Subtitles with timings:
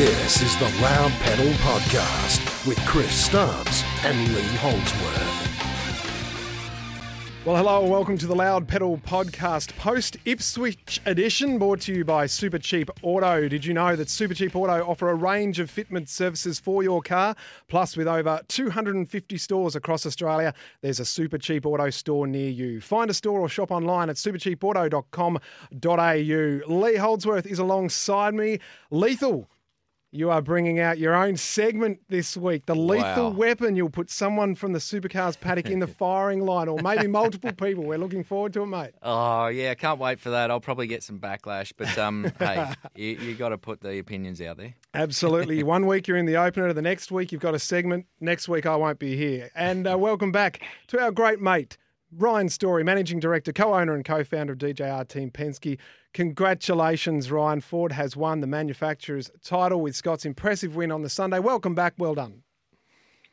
[0.00, 5.46] This is the Loud Pedal Podcast with Chris Stubbs and Lee Holdsworth.
[7.44, 12.06] Well, hello and welcome to the Loud Pedal Podcast post Ipswich edition brought to you
[12.06, 13.46] by Super Cheap Auto.
[13.46, 17.02] Did you know that Super Cheap Auto offer a range of fitment services for your
[17.02, 17.36] car?
[17.68, 22.80] Plus, with over 250 stores across Australia, there's a Super Cheap Auto store near you.
[22.80, 26.74] Find a store or shop online at supercheapauto.com.au.
[26.74, 28.60] Lee Holdsworth is alongside me.
[28.90, 29.50] Lethal.
[30.12, 33.36] You are bringing out your own segment this week, the lethal Wow.
[33.36, 33.76] weapon.
[33.76, 37.84] You'll put someone from the supercars paddock in the firing line, or maybe multiple people.
[37.84, 38.90] We're looking forward to it, mate.
[39.04, 40.50] Oh yeah, can't wait for that.
[40.50, 44.40] I'll probably get some backlash, but um, hey, you, you got to put the opinions
[44.42, 44.74] out there.
[44.94, 45.62] Absolutely.
[45.62, 48.06] One week you're in the opener, the next week you've got a segment.
[48.20, 49.50] Next week I won't be here.
[49.54, 51.76] And uh, welcome back to our great mate,
[52.10, 55.78] Ryan Story, Managing Director, co owner, and co founder of DJR Team Penske.
[56.12, 57.60] Congratulations, Ryan.
[57.60, 61.38] Ford has won the manufacturer's title with Scott's impressive win on the Sunday.
[61.38, 61.94] Welcome back.
[61.98, 62.42] Well done.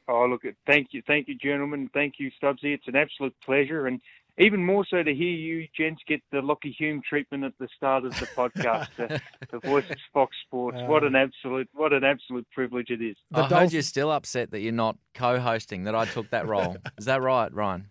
[0.07, 1.89] Oh, look, thank you, thank you, gentlemen.
[1.93, 2.73] Thank you, Stubbsy.
[2.73, 3.99] It's an absolute pleasure, and
[4.37, 8.05] even more so to hear you gents get the Lockie Hume treatment at the start
[8.05, 9.19] of the podcast, the,
[9.51, 10.77] the voice of Fox Sports.
[10.85, 11.19] What an uh.
[11.19, 13.17] absolute, what an absolute privilege it is.
[13.31, 15.85] The I heard Dolph- you're still upset that you're not co-hosting.
[15.85, 16.77] That I took that role.
[16.97, 17.89] Is that right, Ryan?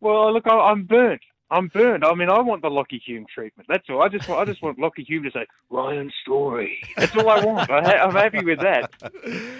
[0.00, 1.22] Well, look, I, I'm burnt.
[1.50, 2.04] I'm burned.
[2.04, 3.68] I mean, I want the Lockie Hume treatment.
[3.68, 4.02] That's all.
[4.02, 6.78] I just, want, I just want Lockie Hume to say Ryan Story.
[6.96, 7.70] That's all I want.
[7.70, 8.90] I ha- I'm happy with that.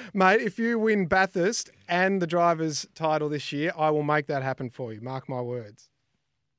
[0.15, 4.43] Mate, if you win Bathurst and the driver's title this year, I will make that
[4.43, 5.01] happen for you.
[5.01, 5.89] Mark my words.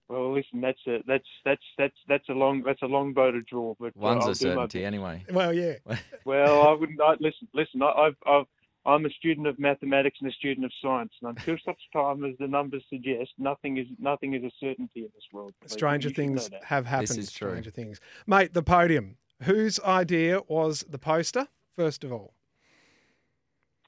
[0.08, 3.42] Well, listen, that's a, that's, that's, that's, that's a long, that's a long bow to
[3.42, 3.76] draw.
[3.78, 5.26] But One's I'll a do my certainty anyway.
[5.32, 5.74] Well, yeah.
[6.24, 7.00] Well, I wouldn't.
[7.02, 7.82] I, listen, listen.
[7.82, 8.46] I, I've, I've,
[8.88, 12.36] I'm a student of mathematics and a student of science, and until such time as
[12.40, 15.54] the numbers suggest, nothing is nothing is a certainty in this world.
[15.66, 17.10] So Stranger you should know things have happened.
[17.10, 17.50] This is true.
[17.50, 18.00] Stranger things.
[18.26, 19.18] Mate, the podium.
[19.44, 22.34] Whose idea was the poster, first of all?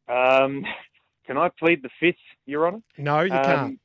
[0.07, 0.65] Um,
[1.25, 2.81] can I plead the fifth, Your Honour?
[2.97, 3.79] No, you Um, can't.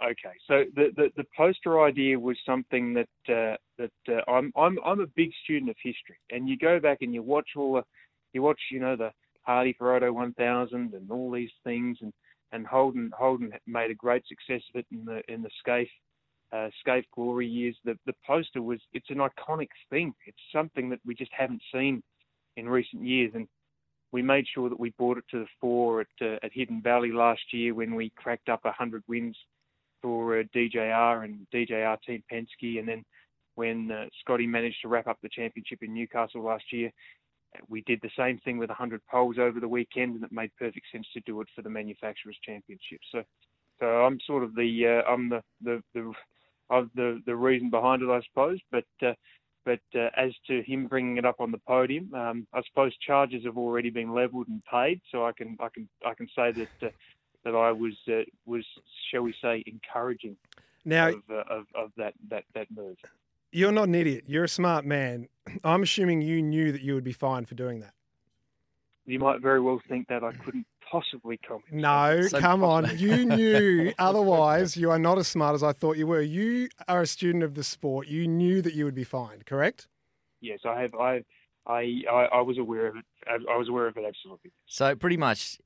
[0.00, 4.78] Okay, so the, the, the poster idea was something that uh, that uh, I'm I'm
[4.84, 7.82] I'm a big student of history, and you go back and you watch all the
[8.32, 9.10] you watch you know the
[9.48, 12.12] Hardie Ferodo 1000 and all these things, and
[12.52, 15.90] and Holden Holden made a great success of it in the in the Skaife
[16.52, 17.76] uh, Skaife glory years.
[17.84, 20.14] The the poster was it's an iconic thing.
[20.26, 22.02] It's something that we just haven't seen
[22.56, 23.48] in recent years, and
[24.12, 27.12] we made sure that we brought it to the fore at uh, at Hidden Valley
[27.12, 29.36] last year when we cracked up 100 wins
[30.02, 33.04] for uh, DJR and DJR Team Penske, and then
[33.56, 36.92] when uh, Scotty managed to wrap up the championship in Newcastle last year,
[37.68, 40.86] we did the same thing with 100 poles over the weekend, and it made perfect
[40.92, 43.00] sense to do it for the manufacturers' championship.
[43.10, 43.22] So,
[43.80, 46.12] so I'm sort of the uh, I'm the the the
[46.70, 48.58] of the the reason behind it, I suppose.
[48.70, 49.14] But uh,
[49.64, 53.44] but uh, as to him bringing it up on the podium, um, I suppose charges
[53.44, 56.86] have already been levelled and paid, so I can I can I can say that.
[56.88, 56.90] Uh,
[57.44, 58.64] that I was uh, was
[59.10, 60.36] shall we say encouraging
[60.84, 62.96] Now, of, uh, of of that that that move.
[63.52, 64.24] You're not an idiot.
[64.26, 65.28] You're a smart man.
[65.64, 67.92] I'm assuming you knew that you would be fined for doing that.
[69.06, 71.72] You might very well think that I couldn't possibly comment.
[71.72, 72.98] No, So come on.
[72.98, 73.92] You knew.
[73.98, 76.20] Otherwise, you are not as smart as I thought you were.
[76.20, 78.06] You are a student of the sport.
[78.08, 79.88] You knew that you would be fined, correct?
[80.40, 80.94] Yes, I have.
[80.94, 81.24] I
[81.66, 83.04] I I, I was aware of it.
[83.26, 84.52] I, I was aware of it absolutely.
[84.66, 85.58] So pretty much,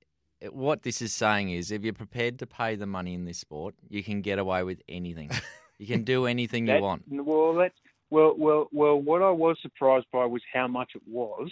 [0.51, 3.75] what this is saying is, if you're prepared to pay the money in this sport,
[3.89, 5.31] you can get away with anything.
[5.83, 7.03] You can do anything you want.
[7.09, 7.75] Well, that's
[8.09, 9.01] well, well, well.
[9.01, 11.51] What I was surprised by was how much it was.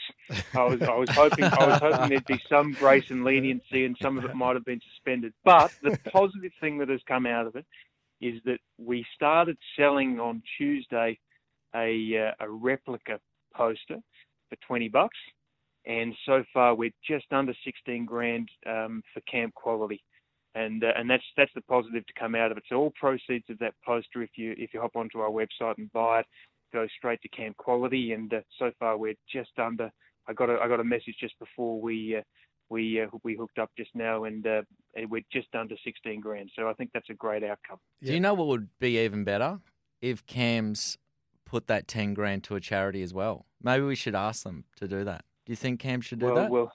[0.55, 3.97] I was, I was hoping, I was hoping there'd be some grace and leniency, and
[4.01, 5.33] some of it might have been suspended.
[5.45, 7.67] But the positive thing that has come out of it
[8.21, 11.19] is that we started selling on Tuesday
[11.75, 13.19] a uh, a replica
[13.53, 13.97] poster
[14.49, 15.19] for twenty bucks,
[15.87, 20.05] and so far we're just under sixteen grand um, for camp quality
[20.55, 22.65] and uh, and that's that's the positive to come out of it.
[22.69, 25.93] So all proceeds of that poster, if you if you hop onto our website and
[25.93, 26.27] buy it,
[26.73, 28.13] go straight to Camp Quality.
[28.13, 29.91] And uh, so far we're just under.
[30.29, 32.23] I got a I got a message just before we uh,
[32.69, 34.63] we uh, we hooked up just now, and uh,
[34.97, 36.51] and we're just under 16 grand.
[36.57, 37.79] So I think that's a great outcome.
[38.03, 39.61] Do you know what would be even better
[40.01, 40.99] if CAMS
[41.45, 43.47] put that ten grand to a charity as well?
[43.63, 45.25] Maybe we should ask them to do that.
[45.47, 46.51] Do you think Cam should do well, that?
[46.51, 46.73] well.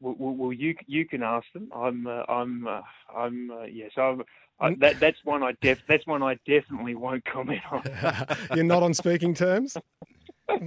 [0.00, 1.70] Well, well, you you can ask them.
[1.74, 2.82] I'm uh, I'm uh,
[3.14, 3.92] I'm uh, yes.
[3.96, 4.22] I'm,
[4.60, 7.82] I, that that's one I def that's one I definitely won't comment on.
[8.54, 9.76] You're not on speaking terms?
[10.48, 10.60] well,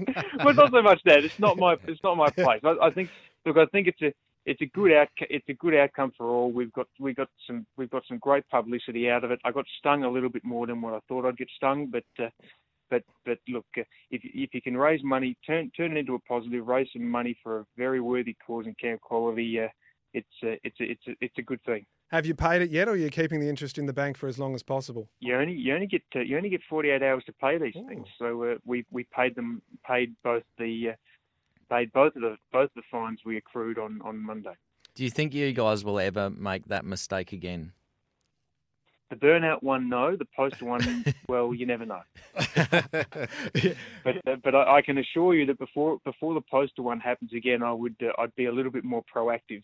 [0.49, 1.23] it's not so much that.
[1.23, 1.75] It's not my.
[1.87, 2.61] It's not my place.
[2.63, 3.09] I, I think.
[3.45, 4.13] Look, I think it's a.
[4.45, 5.09] It's a good out.
[5.19, 6.51] It's a good outcome for all.
[6.51, 6.87] We've got.
[6.99, 7.65] We got some.
[7.77, 9.39] We've got some great publicity out of it.
[9.45, 12.03] I got stung a little bit more than what I thought I'd get stung, but.
[12.19, 12.29] Uh,
[12.89, 16.19] but but look, uh, if if you can raise money, turn turn it into a
[16.19, 19.59] positive, raise some money for a very worthy cause in camp quality.
[19.59, 19.67] Uh,
[20.13, 21.85] it's a, it's a, it's a, it's a good thing.
[22.09, 24.27] Have you paid it yet, or are you keeping the interest in the bank for
[24.27, 25.09] as long as possible?
[25.19, 27.87] You only you only get uh, you only get 48 hours to pay these Ooh.
[27.87, 28.07] things.
[28.17, 32.69] So uh, we we paid them paid both the uh, paid both of the both
[32.75, 34.55] the fines we accrued on on Monday.
[34.95, 37.73] Do you think you guys will ever make that mistake again?
[39.09, 40.15] The burnout one, no.
[40.15, 42.01] The poster one, well, you never know.
[44.03, 47.31] But uh, but I, I can assure you that before before the poster one happens
[47.33, 49.63] again, I would uh, I'd be a little bit more proactive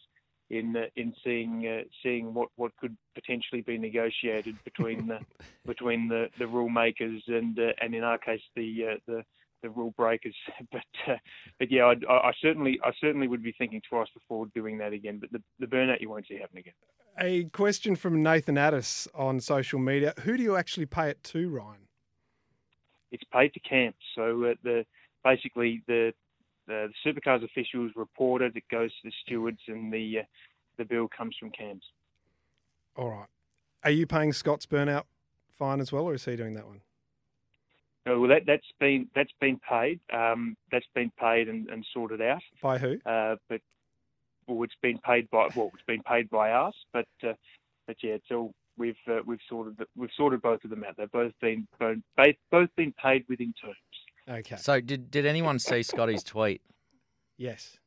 [0.50, 5.19] in uh, in seeing uh, seeing what, what could potentially be negotiated between the
[5.66, 9.24] between the, the rule makers and uh, and in our case the uh, the
[9.63, 10.36] the rule breakers.
[10.71, 11.18] But uh,
[11.60, 14.94] but yeah, I'd, I, I certainly I certainly would be thinking twice before doing that
[14.94, 15.18] again.
[15.19, 16.74] But the, the burnout you won't see happen again.
[17.19, 21.50] A question from Nathan Addis on social media: Who do you actually pay it to,
[21.50, 21.88] Ryan?
[23.12, 23.95] It's paid to CAMS.
[24.15, 24.86] So uh, the
[25.24, 26.13] basically the
[26.68, 28.56] the supercars officials report it.
[28.56, 30.24] It goes to the stewards, and the uh,
[30.77, 31.83] the bill comes from CAMS.
[32.95, 33.27] All right.
[33.83, 35.04] Are you paying Scott's burnout
[35.50, 36.81] fine as well, or is he doing that one?
[38.06, 40.00] No, well, that that's been that's been paid.
[40.12, 42.42] Um, that's been paid and, and sorted out.
[42.62, 42.98] By who?
[43.06, 43.62] Uh, but
[44.48, 46.74] well, it's been paid by well, it's been paid by us.
[46.92, 47.34] But uh,
[47.88, 50.98] but yeah, it's all we've uh, we've sorted the- we've sorted both of them out.
[50.98, 53.76] They've both been both both been paid within terms.
[54.30, 54.58] Okay.
[54.58, 56.62] So did did anyone see Scotty's tweet?
[57.38, 57.78] Yes.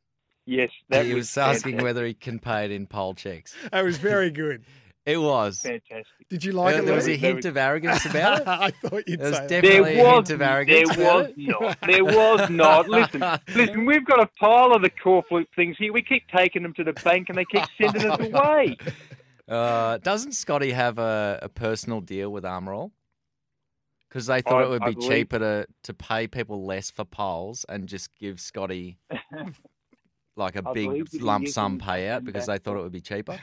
[0.49, 3.53] Yes, that he was, was asking whether he can pay it in pole checks.
[3.73, 4.65] That was very good.
[5.07, 5.61] It was.
[5.61, 6.05] fantastic.
[6.29, 6.87] Did you like there, it?
[6.87, 8.49] there was a hint of arrogance about it.
[8.49, 9.49] I thought you'd There was say that.
[9.63, 10.97] definitely There a was, hint of arrogance.
[10.97, 11.81] There was not.
[11.87, 12.89] There was not.
[12.89, 13.21] Listen,
[13.55, 13.87] listen.
[13.87, 15.93] We've got a pile of the corporate things here.
[15.93, 18.77] We keep taking them to the bank, and they keep sending us away.
[19.49, 22.93] Uh, doesn't Scotty have a, a personal deal with Armor All?
[24.09, 27.05] Because they thought I- it would be believe- cheaper to, to pay people less for
[27.05, 28.99] poles and just give Scotty
[30.37, 32.91] like a I big believe that he lump sum payout because they thought it would
[32.93, 33.39] be cheaper.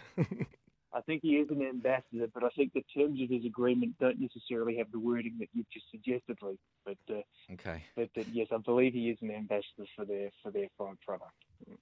[0.96, 4.20] I think he is an ambassador, but I think the terms of his agreement don't
[4.20, 6.60] necessarily have the wording that you've just suggested, Lee.
[6.86, 7.22] But, uh,
[7.54, 7.84] Okay.
[7.96, 11.32] but uh, yes, I believe he is an ambassador for their for their fine product.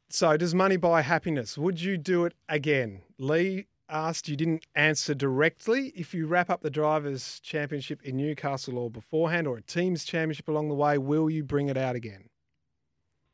[0.10, 1.58] So, does money buy happiness?
[1.58, 3.02] Would you do it again?
[3.18, 5.92] Lee asked, you didn't answer directly.
[5.96, 10.48] If you wrap up the Drivers' Championship in Newcastle or beforehand, or a team's championship
[10.48, 12.30] along the way, will you bring it out again?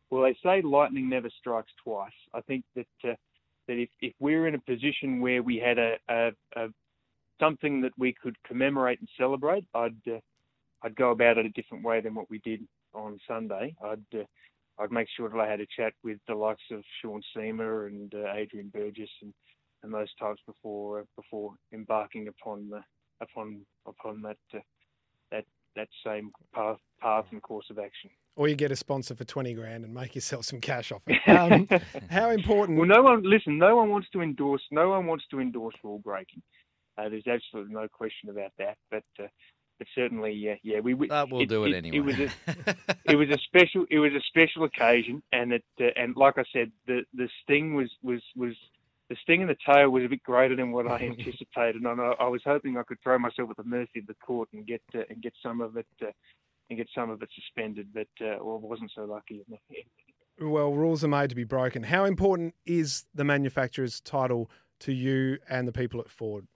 [0.10, 2.14] Well, they say lightning never strikes twice.
[2.34, 3.14] I think that uh,
[3.68, 6.68] that if, if we're in a position where we had a, a, a
[7.40, 10.20] something that we could commemorate and celebrate, I'd uh,
[10.84, 12.62] I'd go about it a different way than what we did
[12.94, 13.76] on Sunday.
[13.84, 14.24] I'd uh,
[14.80, 18.14] I'd make sure that I had a chat with the likes of Sean Seamer and
[18.14, 19.34] uh, Adrian Burgess and,
[19.84, 22.82] and those types before uh, before embarking upon the,
[23.22, 24.60] upon upon that uh,
[25.32, 28.10] that that same path path and course of action.
[28.38, 31.18] Or you get a sponsor for 20 grand and make yourself some cash off it.
[31.28, 31.68] Um,
[32.10, 32.78] how important?
[32.78, 33.58] Well, no one listen.
[33.58, 34.62] No one wants to endorse.
[34.72, 36.42] No one wants to endorse rule breaking.
[36.98, 38.78] Uh, there's absolutely no question about that.
[38.90, 39.28] But uh,
[39.78, 40.94] but certainly, yeah, yeah, we.
[40.94, 41.98] we But we'll do it, anyway.
[41.98, 42.30] It was a
[43.06, 46.44] it was a special it was a special occasion, and it uh, and like I
[46.54, 48.56] said, the the sting was was was
[49.10, 52.14] the sting in the tail was a bit greater than what I anticipated, and I,
[52.20, 54.82] I was hoping I could throw myself at the mercy of the court and get
[54.96, 55.88] uh, and get some of it.
[56.02, 56.12] Uh,
[56.70, 60.52] and get some of it suspended, but uh, well, wasn't so lucky in the end.
[60.52, 61.84] Well, rules are made to be broken.
[61.84, 64.52] How important is the manufacturer's title
[64.82, 66.48] to you and the people at Ford?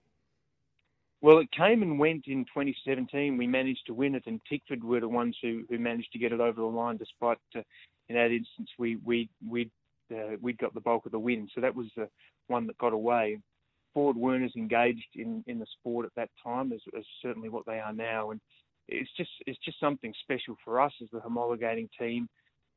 [1.20, 3.36] Well, it came and went in 2017.
[3.36, 6.32] We managed to win it, and Tickford were the ones who, who managed to get
[6.32, 6.96] it over the line.
[6.96, 7.62] Despite uh,
[8.08, 9.70] in that instance, we we we
[10.12, 12.08] uh, we'd got the bulk of the win, so that was the
[12.48, 13.38] one that got away.
[13.94, 17.66] Ford weren't as engaged in, in the sport at that time as, as certainly what
[17.66, 18.40] they are now, and
[18.92, 22.28] it's just it's just something special for us as the homologating team,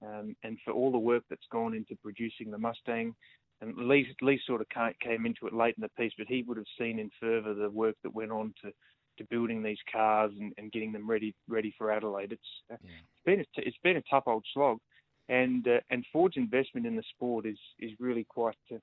[0.05, 3.13] um, and for all the work that's gone into producing the Mustang.
[3.61, 4.67] And Lee, Lee sort of
[5.01, 7.69] came into it late in the piece, but he would have seen in further the
[7.69, 8.71] work that went on to,
[9.17, 12.33] to building these cars and, and getting them ready ready for Adelaide.
[12.33, 12.41] It's
[12.71, 12.89] uh, Yeah.
[12.91, 14.79] it's been a t- it's been a tough old slog,
[15.29, 18.77] and uh, and Ford's investment in the sport is is really quite uh,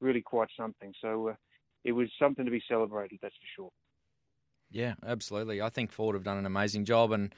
[0.00, 0.92] really quite something.
[1.00, 1.34] So uh,
[1.84, 3.70] it was something to be celebrated, that's for sure.
[4.72, 5.60] Yeah, absolutely.
[5.60, 7.34] I think Ford have done an amazing job and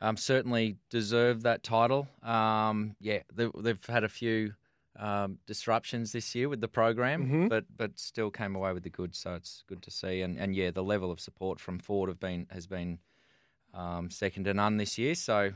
[0.00, 2.08] um, certainly deserve that title.
[2.22, 4.54] Um, yeah, they, they've had a few
[4.96, 7.48] um, disruptions this year with the program, Mhm.
[7.48, 9.18] but but still came away with the goods.
[9.18, 10.20] So it's good to see.
[10.20, 12.98] And and yeah, the level of support from Ford have been has been
[13.72, 15.14] um, second to none this year.
[15.14, 15.52] So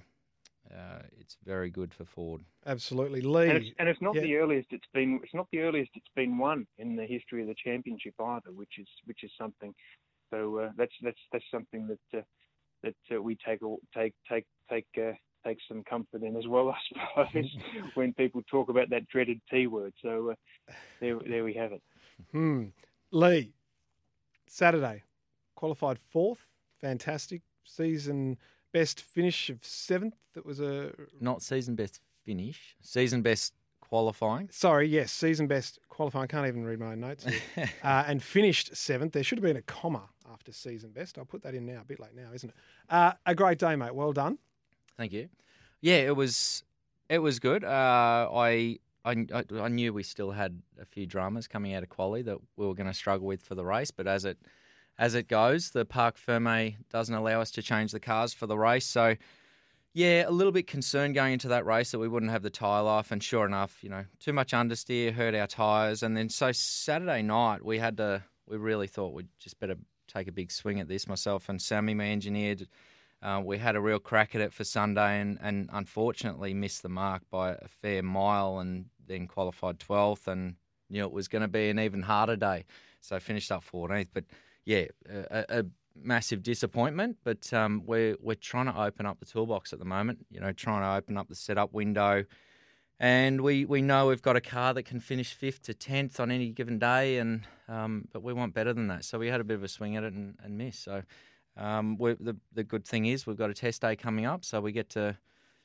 [0.73, 2.43] uh, it's very good for Ford.
[2.67, 3.21] Absolutely.
[3.21, 4.23] And it's, Lee, and it's not yeah.
[4.23, 5.21] the earliest it's been.
[5.23, 8.79] It's not the earliest it's been won in the history of the championship either, which
[8.79, 9.75] is which is something.
[10.31, 12.23] So uh, that's that's that's something that uh,
[12.83, 13.61] that uh, we take
[13.95, 15.13] take take take uh,
[15.47, 17.51] take some comfort in as well, I suppose,
[17.95, 19.93] when people talk about that dreaded T word.
[20.03, 21.83] So uh, there, there we have it.
[22.33, 22.67] Hmm.
[23.11, 23.53] Lee,
[24.47, 25.03] Saturday,
[25.55, 26.47] qualified fourth.
[26.81, 27.43] Fantastic.
[27.65, 28.39] Season
[28.73, 30.17] best finish of seventh.
[30.37, 30.93] It was a.
[31.21, 34.49] Not season best finish, season best qualifying.
[34.53, 36.25] Sorry, yes, season best qualifying.
[36.25, 37.27] I can't even read my own notes.
[37.57, 39.13] uh, and finished seventh.
[39.13, 41.19] There should have been a comma after season best.
[41.19, 41.81] I'll put that in now.
[41.81, 42.57] A bit late now, isn't it?
[42.89, 43.95] Uh, a great day, mate.
[43.95, 44.39] Well done.
[44.97, 45.29] Thank you.
[45.81, 46.65] Yeah, it was.
[47.09, 47.65] It was good.
[47.65, 49.27] Uh, I, I
[49.61, 52.75] I knew we still had a few dramas coming out of quali that we were
[52.75, 54.39] going to struggle with for the race, but as it
[54.99, 58.59] as it goes, the Parc Ferme doesn't allow us to change the cars for the
[58.59, 59.15] race, so
[59.95, 62.83] yeah, a little bit concerned going into that race that we wouldn't have the tyre
[62.83, 66.53] life, and sure enough, you know, too much understeer hurt our tyres, and then so
[66.53, 68.23] Saturday night we had to.
[68.47, 69.77] We really thought we'd just better
[70.09, 71.07] take a big swing at this.
[71.07, 72.57] Myself and Sammy, my engineer,
[73.23, 76.89] uh, we had a real crack at it for Sunday, and, and unfortunately missed the
[76.89, 80.55] mark by a fair mile, and then qualified 12th, and
[80.89, 82.65] knew it was going to be an even harder day,
[83.01, 84.09] so finished up 14th.
[84.15, 84.25] But
[84.65, 85.65] yeah, a, a
[86.03, 90.27] massive disappointment, but um, we're we're trying to open up the toolbox at the moment.
[90.31, 92.25] You know, trying to open up the setup window,
[93.01, 96.31] and we, we know we've got a car that can finish fifth to tenth on
[96.31, 99.05] any given day, and um, but we want better than that.
[99.05, 100.79] So we had a bit of a swing at it and, and miss.
[100.79, 101.03] So
[101.57, 104.73] um, the the good thing is we've got a test day coming up, so we
[104.73, 105.17] get to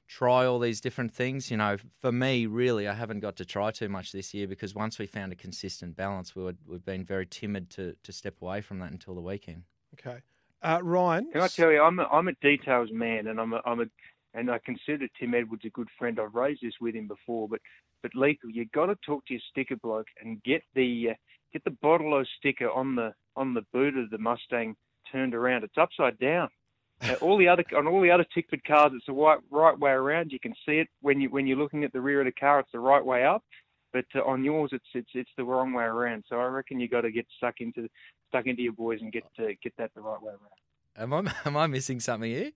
[0.08, 1.50] try all these different things.
[1.50, 4.76] You know, for me, really, I haven't got to try too much this year because
[4.76, 8.36] once we found a consistent balance, we were, we've been very timid to to step
[8.42, 9.64] away from that until the weekend.
[10.00, 10.20] Okay,
[10.62, 11.32] uh, Ryan.
[11.32, 13.86] Can I tell you, I'm a, I'm a details man, and I'm a, I'm a
[14.34, 16.20] and I consider Tim Edwards a good friend.
[16.20, 17.60] I've raised this with him before, but
[18.02, 21.14] but Lethal, you got to talk to your sticker bloke and get the uh,
[21.54, 24.76] get the Bottle-O sticker on the on the boot of the Mustang
[25.12, 25.64] turned around.
[25.64, 26.50] It's upside down.
[27.02, 29.92] Uh, all the other on all the other Tickford cars, it's the right right way
[29.92, 30.32] around.
[30.32, 32.62] You can see it when you when you're looking at the rear of the car.
[32.62, 33.44] It's the right way up,
[33.92, 36.24] but uh, on yours, it's it's it's the wrong way around.
[36.30, 37.90] So I reckon you got to get stuck into
[38.30, 41.04] stuck into your boys and get uh, get that the right way around.
[41.14, 42.52] Am I am I missing something here?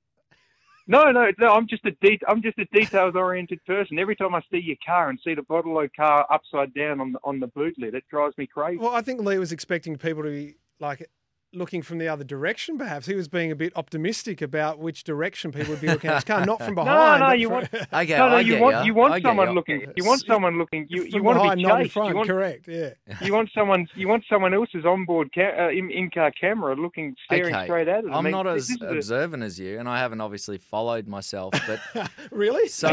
[0.87, 1.53] No, no, no.
[1.53, 3.99] I'm just a de- I'm just a details oriented person.
[3.99, 7.19] Every time I see your car and see the Bottle-O car upside down on the
[7.23, 8.77] on the boot lid, it drives me crazy.
[8.77, 11.09] Well, I think Lee was expecting people to be like
[11.53, 13.05] looking from the other direction, perhaps.
[13.05, 16.23] He was being a bit optimistic about which direction people would be looking at his
[16.25, 17.21] car, not from behind.
[17.21, 18.83] no, no, you want, I get, no, no, I you get want, you.
[18.85, 19.53] you want I someone you.
[19.53, 21.93] looking, you want someone looking, you, you From want to behind, be chased.
[21.93, 22.09] front.
[22.09, 22.89] You want, Correct, yeah.
[23.21, 27.55] you want someone, you want someone else's onboard ca- uh, in, in-car camera looking, staring
[27.55, 28.11] Okay, straight at it.
[28.11, 31.07] I I'm mean, not as is a- observant as you, and I haven't obviously followed
[31.07, 32.67] myself, but really?
[32.67, 32.89] So,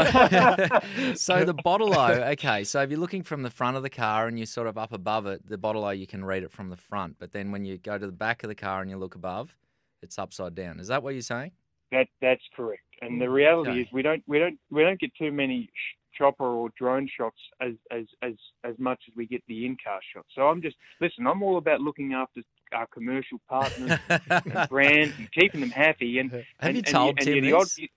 [1.15, 2.07] so the bottle O.
[2.31, 4.77] Okay, so if you're looking from the front of the car and you're sort of
[4.77, 7.17] up above it, the bottle O you can read it from the front.
[7.19, 9.55] But then when you go to the back of the car and you look above,
[10.01, 10.79] it's upside down.
[10.79, 11.51] Is that what you're saying?
[11.91, 12.81] That that's correct.
[13.01, 13.81] And the reality Okay.
[13.81, 15.69] is we don't we don't we don't get too many
[16.17, 18.33] chopper or drone shots as as as
[18.63, 20.29] as much as we get the in-car shots.
[20.35, 21.27] So I'm just listen.
[21.27, 22.41] I'm all about looking after
[22.73, 23.91] our commercial partners
[24.29, 26.19] and brands and keeping them happy.
[26.19, 27.89] And Have and, you and told and Tim the odd- this?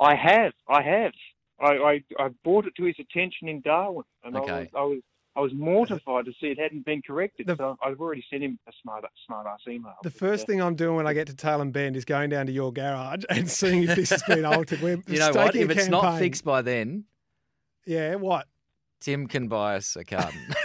[0.00, 0.52] I have.
[0.68, 1.12] I have.
[1.60, 4.52] I, I I brought it to his attention in Darwin, and I Okay.
[4.52, 4.98] was I was
[5.34, 7.46] I was mortified to see it hadn't been corrected.
[7.46, 9.94] The- so I've already sent him a smart smart ass email.
[10.02, 12.52] The first thing I'm doing when I get to Tailem Bend is going down to
[12.52, 14.80] your garage and seeing if this has been altered.
[14.82, 15.56] We're You know what?
[15.56, 17.04] If a it's not fixed by then,
[17.86, 18.46] yeah, what?
[19.00, 20.38] Tim can buy us a carton.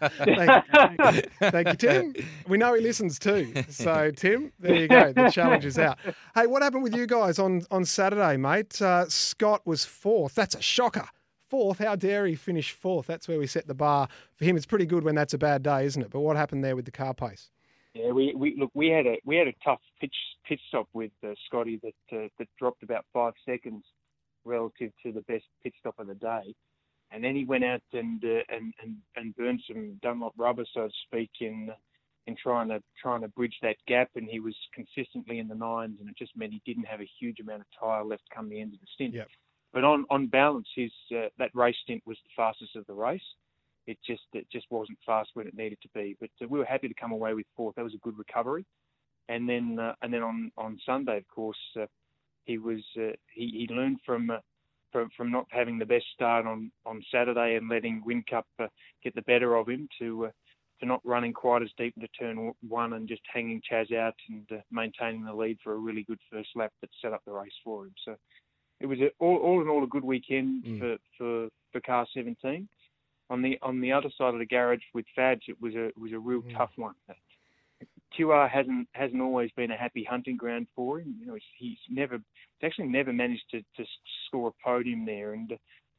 [0.00, 2.14] Thank, thank you, Tim.
[2.46, 3.52] We know he listens too.
[3.68, 5.12] So, Tim, there you go.
[5.12, 5.98] The challenge is out.
[6.36, 8.80] Hey, what happened with you guys on, on Saturday, mate?
[8.80, 10.36] Uh, Scott was fourth.
[10.36, 11.08] That's a shocker.
[11.48, 11.78] Fourth.
[11.78, 13.06] How dare he finish fourth?
[13.06, 14.08] That's where we set the bar.
[14.34, 16.10] For him, it's pretty good when that's a bad day, isn't it?
[16.10, 17.50] But what happened there with the car pace?
[17.94, 18.70] Yeah, we, we look.
[18.74, 20.14] We had a we had a tough pitch
[20.46, 23.82] pit stop with uh, Scotty that uh, that dropped about five seconds
[24.44, 26.54] relative to the best pit stop of the day,
[27.10, 30.88] and then he went out and uh, and, and and burned some Dunlop rubber, so
[30.88, 31.70] to speak, in
[32.26, 35.98] in trying to trying to bridge that gap, and he was consistently in the nines,
[35.98, 38.60] and it just meant he didn't have a huge amount of tyre left come the
[38.60, 39.14] end of the stint.
[39.14, 39.28] Yep.
[39.72, 43.22] But on on balance, his uh, that race stint was the fastest of the race
[43.88, 46.14] it just it just wasn't fast when it needed to be.
[46.20, 47.74] But uh, we were happy to come away with fourth.
[47.74, 48.64] That was a good recovery.
[49.28, 51.86] And then uh, and then on on Sunday, of course, uh,
[52.44, 54.30] he was uh, he he learned from.
[54.30, 54.38] Uh,
[54.90, 58.68] from, from not having the best start on, on Saturday and letting Whincup uh,
[59.04, 60.30] get the better of him to
[60.80, 64.48] to not running quite as deep into turn one and just hanging Chaz out and
[64.70, 67.84] maintaining the lead for a really good first lap that set up the race for
[67.84, 67.92] him.
[68.02, 68.16] So
[68.80, 70.78] it was a, all, all in all a good weekend Mm.
[70.78, 72.66] for, for for car 17
[73.30, 75.98] on the on the other side of the garage with Fabs, it was a it
[75.98, 76.56] was a real Mm.
[76.56, 76.94] tough one.
[78.18, 81.14] QR hasn't hasn't always been a happy hunting ground for him.
[81.20, 83.84] You know, he's, he's never he's actually never managed to, to
[84.26, 85.34] score a podium there.
[85.34, 85.52] And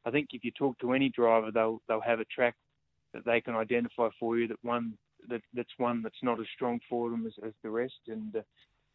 [0.05, 2.55] I think if you talk to any driver, they'll they'll have a track
[3.13, 4.97] that they can identify for you that one
[5.29, 7.99] that that's one that's not as strong for them as, as the rest.
[8.07, 8.41] And, uh,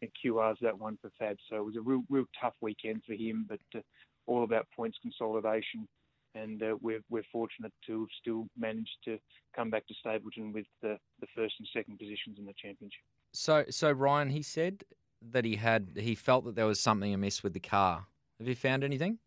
[0.01, 1.37] and QR's that one for Fab.
[1.49, 3.81] So it was a real real tough weekend for him, but uh,
[4.27, 5.87] all about points consolidation
[6.35, 9.17] and uh, we're we're fortunate to have still managed to
[9.55, 13.01] come back to Stapylton with the, the first and second positions in the championship.
[13.33, 14.83] So so Ryan, he said
[15.31, 18.05] that he had he felt that there was something amiss with the car.
[18.39, 19.17] Have you found anything?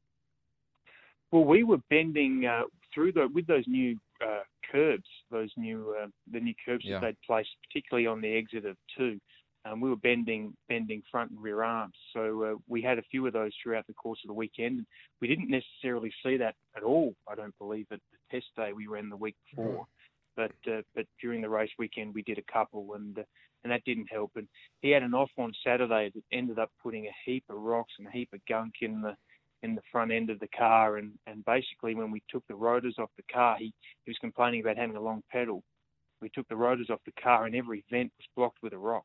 [1.33, 2.63] Well, we were bending uh,
[2.95, 7.01] through the with those new uh, curbs, those new uh, the new curbs Yeah.
[7.01, 9.19] that they'd placed, particularly on the exit of two.
[9.65, 13.27] Um, we were bending bending front and rear arms, so uh, we had a few
[13.27, 14.87] of those throughout the course of the weekend.
[15.21, 18.87] We didn't necessarily see that at all, I don't believe, at the test day we
[18.87, 19.87] ran the week before.
[20.37, 23.23] But uh, but during the race weekend we did a couple, and uh,
[23.65, 24.33] and that didn't help.
[24.37, 24.49] And
[24.81, 28.07] he had an off on Saturday that ended up putting a heap of rocks and
[28.07, 29.17] a heap of gunk in the
[29.63, 32.95] in the front end of the car and, and basically when we took the rotors
[32.99, 33.73] off the car he,
[34.05, 35.63] he was complaining about having a long pedal.
[36.21, 39.05] We took the rotors off the car and every vent was blocked with a rock.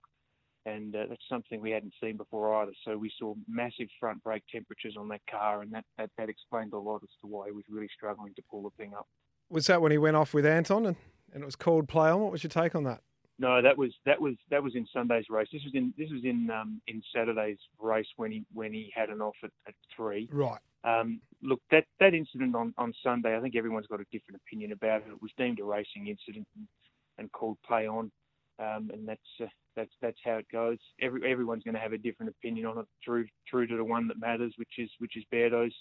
[0.66, 2.72] And uh, that's something we hadn't seen before either.
[2.86, 6.72] So we saw massive front brake temperatures on that car and that, that, that explained
[6.74, 9.08] a lot as to why he was really struggling to pull the thing up.
[9.50, 10.96] Was that when he went off with Anton and,
[11.34, 12.22] and it was called play on?
[12.22, 13.02] What was your take on that?
[13.40, 15.48] No, that was that was that was in Sunday's race.
[15.52, 19.10] This was in this was in um, in Saturday's race when he when he had
[19.10, 20.30] an off at, at three.
[20.32, 20.60] Right.
[20.84, 24.74] Um, look, that, that incident on, on Sunday, I think everyone's got a different opinion
[24.74, 25.12] about it.
[25.12, 26.68] It was deemed a racing incident and,
[27.18, 28.12] and called play on,
[28.60, 30.78] um, and that's uh, that's that's how it goes.
[31.02, 34.08] Every everyone's going to have a different opinion on it, through through to the one
[34.08, 35.74] that matters, which is which is Beardo's,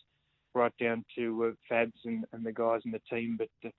[0.55, 3.37] right down to uh, Fabs and, and the guys in the team.
[3.39, 3.71] But uh,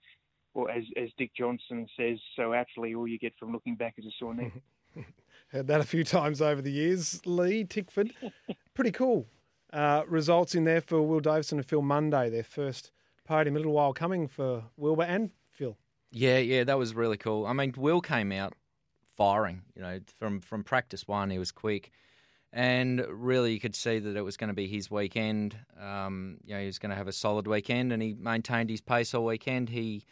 [0.53, 4.05] or as as Dick Johnson says so aptly, all you get from looking back is
[4.05, 4.51] a sore neck.
[5.50, 7.22] Heard that a few times over the years.
[7.25, 8.13] Lee Tickford,
[8.74, 9.27] pretty cool.
[9.72, 12.91] Uh, results in there for Will Davison and Phil Munday, their first
[13.25, 13.55] podium.
[13.55, 15.77] A little while coming for Wilbur and Phil.
[16.12, 17.47] Yeah, yeah, that was really cool.
[17.47, 18.54] I mean, Will came out
[19.15, 19.62] firing.
[19.76, 21.91] You know, from from practice one, he was quick,
[22.52, 25.58] and really you could see that it was going to be his weekend.
[25.80, 28.82] Um, you know, he was going to have a solid weekend, and he maintained his
[28.82, 29.69] pace all weekend.
[29.69, 30.04] He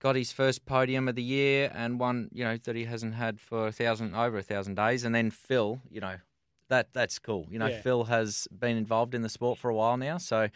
[0.00, 3.40] got his first podium of the year and one, you know, that he hasn't had
[3.40, 5.04] for a thousand over a thousand days.
[5.04, 6.16] And then Phil, you know,
[6.68, 7.46] that that's cool.
[7.50, 7.80] You know, Yeah.
[7.80, 10.48] Phil has been involved in the sport for a while now, so.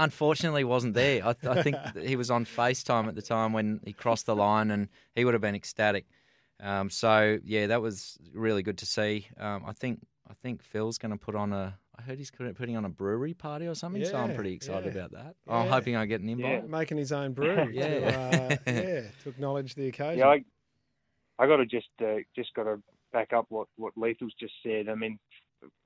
[0.00, 1.26] Unfortunately, wasn't there.
[1.26, 4.70] I, I think he was on FaceTime at the time when he crossed the line,
[4.70, 4.86] and
[5.16, 6.06] he would have been ecstatic.
[6.60, 9.28] Um, so yeah, that was really good to see.
[9.38, 11.78] Um, I think I think Phil's going to put on a.
[11.98, 15.00] I heard he's putting on a brewery party or something, so I'm pretty excited yeah.
[15.00, 15.34] about that.
[15.48, 16.62] I'm hoping I get an invite.
[16.62, 16.68] Yeah.
[16.68, 17.68] Making his own brew.
[17.72, 17.88] Yeah.
[17.98, 20.18] To, uh, yeah, to acknowledge the occasion.
[20.18, 20.44] Yeah, I,
[21.40, 22.80] I got to just uh, just got to
[23.12, 24.88] back up what what Lethal's just said.
[24.88, 25.18] I mean,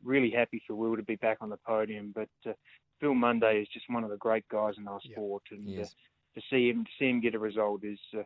[0.03, 2.53] really happy for Will to be back on the podium, but uh,
[3.01, 5.17] Phil Munday is just one of the great guys in our Yeah.
[5.17, 5.85] sport, and He uh,
[6.35, 8.23] to see him to see him get a result is uh,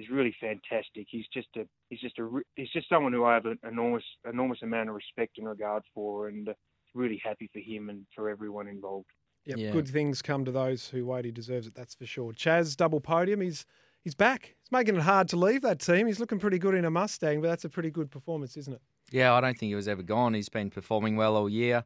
[0.00, 1.06] is really fantastic.
[1.10, 4.62] He's just a he's just a he's just someone who I have an enormous enormous
[4.62, 6.52] amount of respect and regard for, and uh,
[6.94, 9.06] really happy for him and for everyone involved.
[9.46, 9.70] Yep, Yeah.
[9.72, 11.24] good things come to those who wait.
[11.24, 12.32] He deserves it, that's for sure.
[12.32, 13.40] Chaz, double podium.
[13.40, 13.64] He's
[14.02, 14.54] he's back.
[14.60, 16.06] He's making it hard to leave that team.
[16.06, 18.82] He's looking pretty good in a Mustang, but that's a pretty good performance, isn't it?
[19.10, 20.34] Yeah, I don't think he was ever gone.
[20.34, 21.84] He's been performing well all year.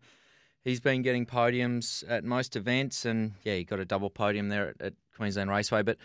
[0.63, 4.69] He's been getting podiums at most events, and yeah, he got a double podium there
[4.71, 5.83] at, at Queensland Raceway.
[5.83, 5.99] But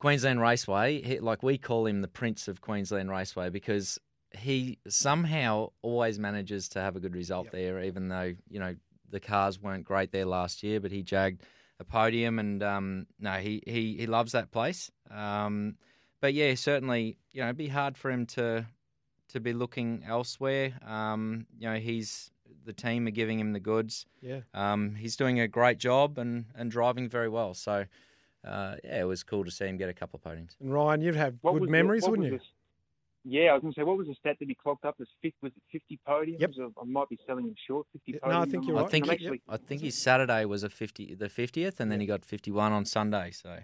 [0.00, 3.98] Queensland Raceway, he, like we call him the Prince of Queensland Raceway because
[4.36, 7.52] he somehow always manages to have a good result Yep.
[7.52, 8.74] there, even though you know
[9.10, 10.80] the cars weren't great there last year.
[10.80, 11.42] But he jagged
[11.78, 14.90] a podium, and um, no, he, he he loves that place.
[15.10, 15.76] Um,
[16.20, 18.66] but yeah, certainly, you know, it'd be hard for him to
[19.28, 20.72] to be looking elsewhere.
[20.86, 22.30] Um, you know, he's
[22.64, 24.06] the team are giving him the goods.
[24.20, 24.40] Yeah.
[24.54, 27.54] Um, he's doing a great job and, and driving very well.
[27.54, 27.84] So,
[28.46, 30.56] uh, yeah, it was cool to see him get a couple of podiums.
[30.60, 32.38] And Ryan, you'd have What good was the- memories, what wouldn't was you?
[32.38, 32.44] the-
[33.22, 35.06] yeah, I was going to say, what was the stat that he clocked up as
[35.20, 35.34] fifth?
[35.42, 36.40] Was it 50 podiums?
[36.40, 36.72] Yep.
[36.80, 37.86] I might be selling him short.
[37.92, 38.30] 50 Yeah, podiums.
[38.30, 38.94] no, I think you're right.
[38.94, 42.06] I'm he, actually, I think his Saturday was a fifty, the fiftieth, and then he
[42.06, 43.30] got fifty one on Sunday.
[43.32, 43.58] So,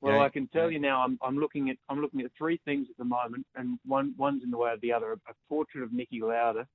[0.00, 0.22] Well, Yeah.
[0.22, 2.96] I can tell you now, I'm, I'm looking at I'm looking at three things at
[2.96, 5.90] the moment, and one one's in the way of the other: a, a portrait of
[5.90, 6.66] Niki Lauda,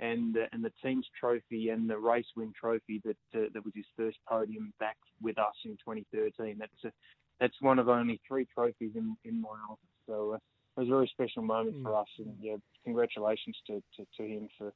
[0.00, 3.74] and uh, and the team's trophy and the race win trophy that uh, that was
[3.74, 6.56] his first podium back with us in 2013.
[6.58, 6.92] That's a,
[7.40, 9.78] that's one of only three trophies in in my office.
[10.06, 14.06] So uh, it was a very special moment for us, and yeah, congratulations to, to,
[14.16, 14.72] to him for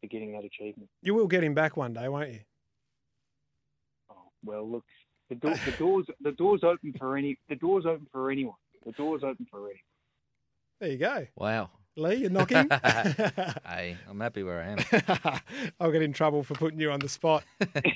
[0.00, 0.88] for getting that achievement.
[1.02, 2.40] You will get him back one day, won't you?
[4.10, 4.84] Oh, well, look,
[5.28, 8.56] the, door, the doors the doors open for any the doors open for anyone.
[8.84, 9.78] The doors open for anyone.
[10.80, 11.26] There you go.
[11.36, 12.68] wow, Lee, you're knocking.
[13.66, 15.40] hey, I'm happy where I am.
[15.80, 17.44] I'll get in trouble for putting you on the spot.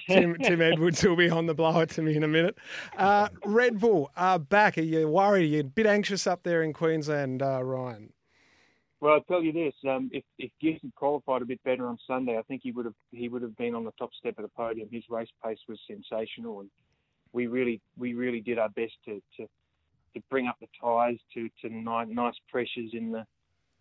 [0.09, 2.57] Tim, Tim Edwards will be on the blower to me in a minute.
[2.97, 4.79] Uh, Red Bull are back.
[4.79, 5.43] Are you worried?
[5.43, 8.13] Are you a bit anxious up there in Queensland, uh, Ryan?
[9.01, 11.99] Well, I'll tell you this: um, if if Gibbs had qualified a bit better on
[12.07, 14.43] Sunday, I think he would have he would have been on the top step of
[14.43, 14.89] the podium.
[14.93, 16.71] His race pace was sensational, and
[17.33, 19.47] we really we really did our best to to,
[20.15, 23.25] to bring up the tyres to to nice, nice pressures in the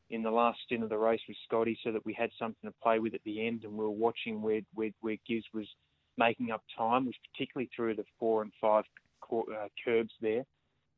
[0.10, 2.76] in the last stint of the race with Scotty, so that we had something to
[2.82, 5.68] play with at the end, and we were watching where where, where Gibbs was
[6.18, 8.84] making up time, was particularly through the four and five
[9.32, 10.44] uh, curbs there.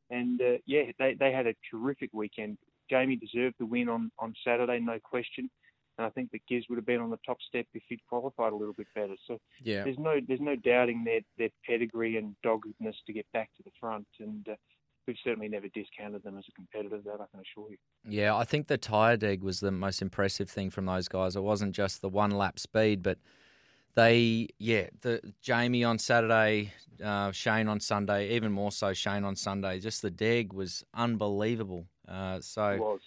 [0.10, 2.58] And uh, yeah, they, they had a terrific weekend.
[2.89, 5.50] Jamie deserved the win on, on Saturday, no question.
[5.98, 8.54] And I think that Gibbs would have been on the top step if he'd qualified
[8.54, 9.15] a little bit better.
[9.28, 9.84] So yeah.
[9.84, 13.72] there's no there's no doubting their their pedigree and doggedness to get back to the
[13.80, 14.08] front.
[14.19, 14.56] And uh,
[15.10, 17.00] we've certainly never discounted them as a competitor.
[17.04, 17.78] That I can assure you.
[18.08, 21.36] Yeah, I think the tyre deg was the most impressive thing from those guys.
[21.36, 23.17] It wasn't just the one lap speed, but
[23.95, 29.36] they yeah the Jamie on Saturday, uh, Shane on Sunday, even more so Shane on
[29.36, 29.80] Sunday.
[29.80, 31.86] Just the deg was unbelievable.
[32.08, 33.00] Uh, so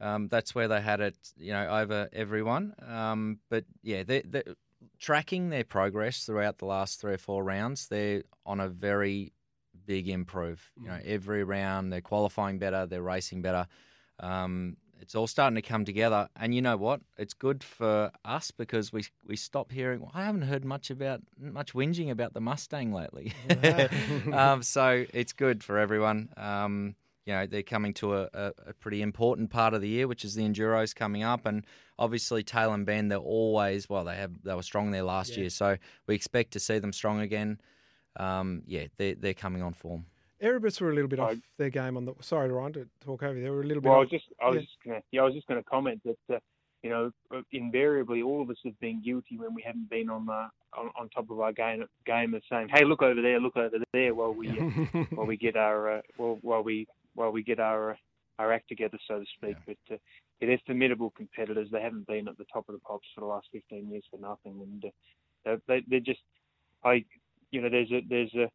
[0.00, 2.74] um, that's where they had it, you know, over everyone.
[2.86, 4.42] Um, but yeah, they're, they're,
[4.98, 7.88] tracking their progress throughout the last three or four rounds.
[7.88, 9.32] They're on a very
[9.86, 10.70] big improve.
[10.80, 11.06] You know, mm.
[11.06, 13.66] every round they're qualifying better, they're racing better.
[14.20, 17.00] Um, it's all starting to come together, and you know what?
[17.18, 20.00] It's good for us because we we stop hearing.
[20.00, 23.32] Well, I haven't heard much about much whinging about the Mustang lately.
[24.32, 26.28] um, so it's good for everyone.
[26.36, 26.94] Um,
[27.26, 30.24] you know they're coming to a, a, a, pretty important part of the year, which
[30.24, 31.64] is the enduros coming up, and
[31.98, 33.10] obviously Tailem Bend.
[33.10, 34.04] They're always well.
[34.04, 35.40] They have they were strong there last yeah.
[35.40, 37.60] year, so we expect to see them strong again.
[38.16, 40.06] Um, yeah, they're they're coming on form.
[40.40, 42.14] Erebus were a little bit off their game on the.
[42.20, 43.38] Sorry, Ryan, to talk over.
[43.38, 43.88] They were a little bit.
[43.88, 44.60] Well, off, I was just I was yeah.
[44.60, 46.34] just gonna yeah I was just going to comment that.
[46.34, 46.38] Uh,
[46.82, 47.12] you know,
[47.52, 51.08] invariably all of us have been guilty when we haven't been on the on, on
[51.10, 54.34] top of our game game of saying, "Hey, look over there, look over there," while
[54.34, 57.96] we uh, while we get our uh, well, while we while we get our
[58.40, 59.56] our act together, so to speak.
[59.68, 59.74] Yeah.
[59.88, 59.98] But uh,
[60.40, 61.68] yeah, they're formidable competitors.
[61.70, 64.18] They haven't been at the top of the pops for the last 15 years for
[64.18, 64.84] nothing, and
[65.46, 66.22] uh, they, they're just
[66.84, 67.04] I,
[67.52, 68.48] you know, there's a there's a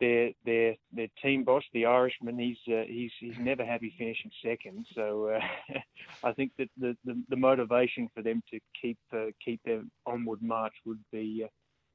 [0.00, 4.84] their their their team boss, the Irishman, he's uh, he's he's never happy finishing second.
[4.94, 5.76] So uh,
[6.24, 10.42] I think that the, the, the motivation for them to keep uh, keep their onward
[10.42, 11.48] march would be uh,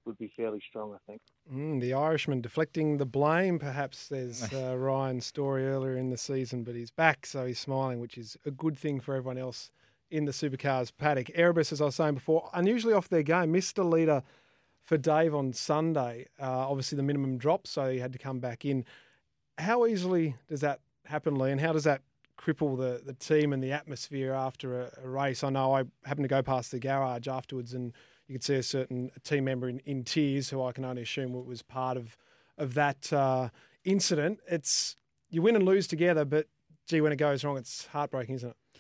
[0.06, 1.22] would be fairly strong, I think.
[1.54, 6.64] Mm, the Irishman deflecting the blame, perhaps says uh, Ryan's story earlier in the season,
[6.64, 9.70] but he's back, so he's smiling, which is a good thing for everyone else
[10.10, 11.30] in the supercars paddock.
[11.36, 14.24] Erebus, as I was saying before, unusually off their game, missed a leader
[14.88, 16.26] for Dave on Sunday.
[16.42, 18.84] Uh, obviously, the minimum dropped, so he had to come back in.
[19.60, 22.02] How easily does that happen, Lee, and how does that
[22.40, 25.44] cripple the, the team and the atmosphere after a, a race?
[25.44, 27.94] I know I happened to go past the garage afterwards and–
[28.28, 31.34] you could see a certain team member in, in tears, who I can only assume
[31.46, 32.18] was part of
[32.58, 33.50] of that uh,
[33.86, 34.40] incident.
[34.50, 34.96] It's
[35.30, 36.48] you win and lose together, but
[36.88, 38.80] gee, when it goes wrong, it's heartbreaking, isn't it?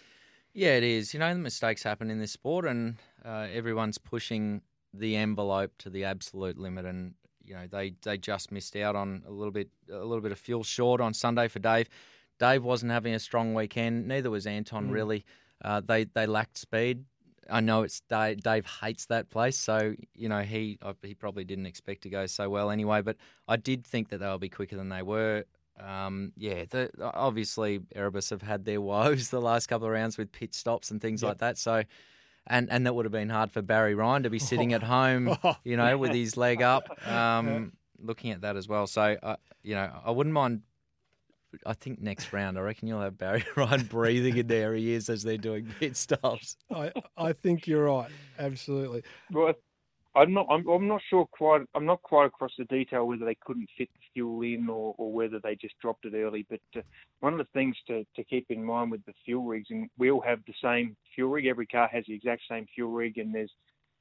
[0.54, 1.14] Yeah, it is.
[1.14, 4.62] You know, the mistakes happen in this sport, and uh, everyone's pushing
[4.94, 9.24] the envelope to the absolute limit, and you know they they just missed out on
[9.28, 11.90] a little bit a little bit of fuel short on Sunday for Dave.
[12.40, 14.08] Dave wasn't having a strong weekend.
[14.08, 14.90] Neither was Anton.
[14.90, 14.92] Mm.
[14.92, 15.26] Really,
[15.64, 17.06] uh, they they lacked speed.
[17.50, 21.66] I know it's Dave, Dave hates that place, so you know he he probably didn't
[21.66, 23.02] expect to go so well anyway.
[23.02, 25.46] But I did think that they'll be quicker than they were.
[25.80, 30.32] Um, yeah, the, obviously Erebus have had their woes the last couple of rounds with
[30.32, 31.30] pit stops and things yep.
[31.30, 31.58] like that.
[31.58, 31.84] So,
[32.48, 35.38] and and that would have been hard for Barry Ryan to be sitting at home,
[35.64, 38.88] you know, with his leg up, um, looking at that as well.
[38.88, 40.62] So, uh, you know, I wouldn't mind
[41.66, 45.24] I think next round, I reckon you'll have Barry Ryan breathing in their ears as
[45.24, 46.58] they're doing pit stops.
[46.74, 48.12] I, I think you're right.
[48.38, 49.04] Absolutely.
[49.32, 49.54] Well,
[50.18, 50.48] I'm not.
[50.50, 51.62] I'm, I'm not sure quite.
[51.76, 55.12] I'm not quite across the detail whether they couldn't fit the fuel in or, or
[55.12, 56.46] whether they just dropped it early.
[56.50, 56.82] But uh,
[57.20, 60.10] one of the things to, to keep in mind with the fuel rigs, and we
[60.10, 61.46] all have the same fuel rig.
[61.46, 63.52] Every car has the exact same fuel rig, and there's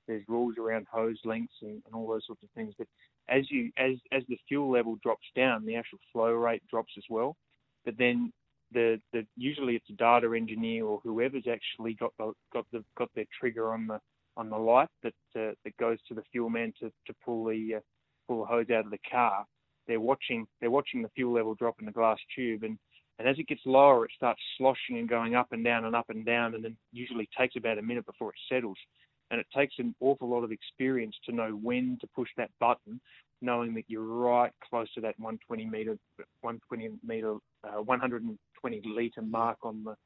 [0.08, 2.72] there's rules around hose lengths and, and all those sorts of things.
[2.78, 2.86] But
[3.28, 7.04] as you as as the fuel level drops down, the actual flow rate drops as
[7.10, 7.36] well.
[7.84, 8.32] But then
[8.72, 13.10] the the usually it's a data engineer or whoever's actually got the got the got
[13.14, 14.00] their trigger on the
[14.36, 17.76] on the light that uh, that goes to the fuel man to, to pull the
[17.76, 17.80] uh,
[18.26, 19.44] pull the hose out of the car.
[19.86, 22.78] They're watching they're watching the fuel level drop in the glass tube and
[23.18, 26.10] and as it gets lower, it starts sloshing and going up and down and up
[26.10, 28.76] and down, and then usually takes about a minute before it settles
[29.30, 33.00] and it takes an awful lot of experience to know when to push that button,
[33.42, 35.98] knowing that you're right close to that 120 meter,
[36.40, 39.96] 120 meter, uh, 120 liter mark on the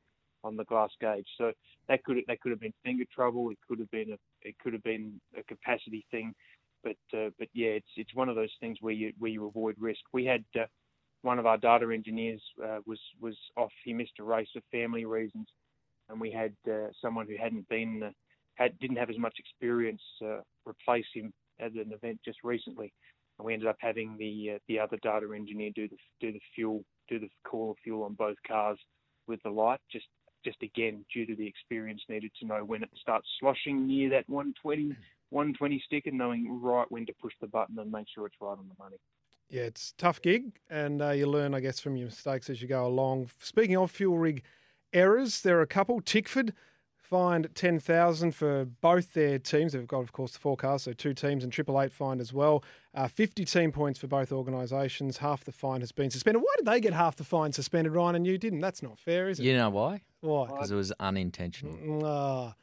[0.44, 1.26] on the glass gauge.
[1.38, 1.52] So
[1.88, 3.50] that could that could have been finger trouble.
[3.50, 6.34] It could have been a it could have been a capacity thing.
[6.82, 9.76] But uh, but yeah, it's it's one of those things where you where you avoid
[9.78, 10.00] risk.
[10.12, 10.64] We had uh,
[11.22, 13.72] one of our data engineers uh, was was off.
[13.84, 15.46] He missed a race for family reasons,
[16.08, 18.10] and we had uh, someone who hadn't been uh,
[18.54, 22.92] had didn't have as much experience uh, replace him at an event just recently,
[23.38, 26.82] and we ended up having the the other data engineer do the do the fuel
[27.08, 28.78] do the call of fuel on both cars
[29.26, 30.06] with the light just
[30.44, 34.28] just again due to the experience needed to know when it starts sloshing near that
[34.28, 34.96] 120
[35.30, 38.50] 120 stick and knowing right when to push the button and make sure it's right
[38.50, 38.96] on the money.
[39.48, 42.68] Yeah, it's tough gig, and uh, you learn, I guess, from your mistakes as you
[42.68, 43.30] go along.
[43.40, 44.42] Speaking of fuel rig
[44.92, 46.00] errors, there are a couple.
[46.00, 46.52] Tickford
[47.10, 49.72] fined 10,000 for both their teams.
[49.72, 52.62] They've got, of course, the forecast, so two teams, and Triple Eight fined as well.
[52.94, 55.18] Uh, 50 team points for both organisations.
[55.18, 56.40] Half the fine has been suspended.
[56.42, 58.60] Why did they get half the fine suspended, Ryan, and you didn't?
[58.60, 59.44] That's not fair, is it?
[59.44, 60.02] You know why?
[60.20, 60.46] Why?
[60.46, 62.06] Because it was unintentional.
[62.06, 62.54] Ah.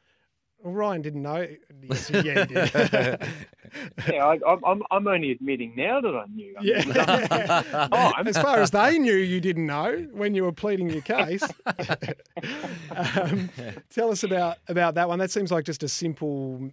[0.62, 1.46] Well, Ryan didn't know.
[1.82, 2.74] Yes, yeah, he did.
[4.08, 6.54] yeah, I, I'm- I'm I'm only admitting now that I knew.
[6.58, 7.88] I mean, yeah.
[7.92, 11.42] Oh, as far as they knew, you didn't know when you were pleading your case.
[12.90, 13.50] um,
[13.90, 15.18] tell us about about that one.
[15.18, 16.70] That seems like just a simple,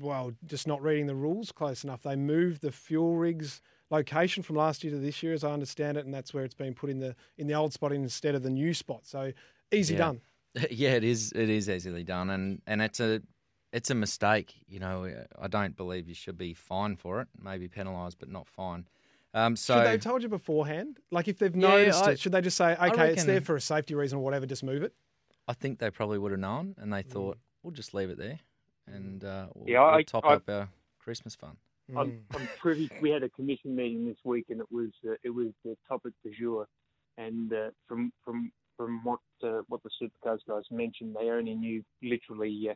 [0.00, 2.02] well, just not reading the rules close enough.
[2.02, 5.96] They moved the fuel rigs location from last year to this year, as I understand
[5.96, 8.42] it, and that's where it's been put in the in the old spot instead of
[8.42, 9.06] the new spot.
[9.06, 9.32] So
[9.72, 9.98] easy Yeah.
[9.98, 10.20] done.
[10.70, 11.32] yeah, it is.
[11.34, 13.22] It is easily done, and and it's a
[13.72, 14.54] it's a mistake.
[14.66, 17.28] You know, I don't believe you should be fined for it.
[17.40, 18.88] Maybe penalised, but not fined.
[19.32, 20.98] Um, so should they have told you beforehand?
[21.12, 23.54] Like if they've Yeah, noticed I- it, should they just say, okay, it's there for
[23.54, 24.92] a safety reason or whatever, just move it?
[25.46, 26.96] I think they probably would have known, and Mm.
[26.96, 28.40] they thought we'll just leave it there,
[28.88, 31.56] and uh, we'll, Yeah, we'll I- top I- up our Christmas fund.
[31.96, 32.20] I'm, Mm.
[32.34, 32.90] I'm privy.
[33.00, 36.12] We had a commission meeting this week, and it was uh, it was the topic
[36.24, 36.66] du jour.
[37.16, 41.84] And uh, from from from what uh, what the supercars guys mentioned, they only knew
[42.02, 42.74] literally uh,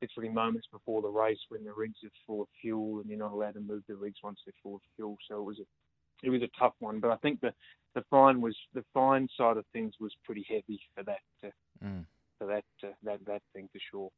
[0.00, 3.32] literally moments before the race when the rigs are full of fuel, and you're not
[3.32, 5.16] allowed to move the rigs once they're full of fuel.
[5.28, 7.00] So it was a it was a tough one.
[7.00, 7.52] But I think the
[7.96, 11.50] the fine was the fine side of things was pretty heavy for that uh,
[11.84, 12.04] Mm.
[12.38, 14.10] for that uh, that that thing for sure.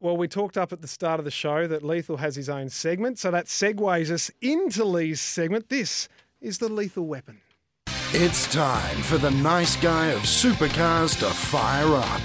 [0.00, 2.68] Well, we talked up at the start of the show that Lethal has his own
[2.68, 5.70] segment, so that segues us into Lee's segment.
[5.70, 6.08] This
[6.40, 7.40] is the lethal weapon.
[8.12, 12.20] It's time for the nice guy of supercars to fire up.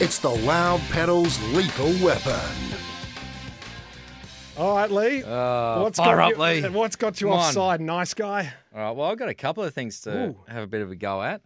[0.00, 2.40] It's the Loud Pedals Lethal Weapon.
[4.56, 5.22] All right, Lee.
[5.22, 6.68] Uh, what's fire got up, you, Lee.
[6.70, 7.44] What's got you Come on.
[7.44, 8.50] offside, nice guy?
[8.74, 8.90] All right.
[8.92, 10.36] Well, I've got a couple of things to Ooh.
[10.48, 11.42] have a bit of a go at.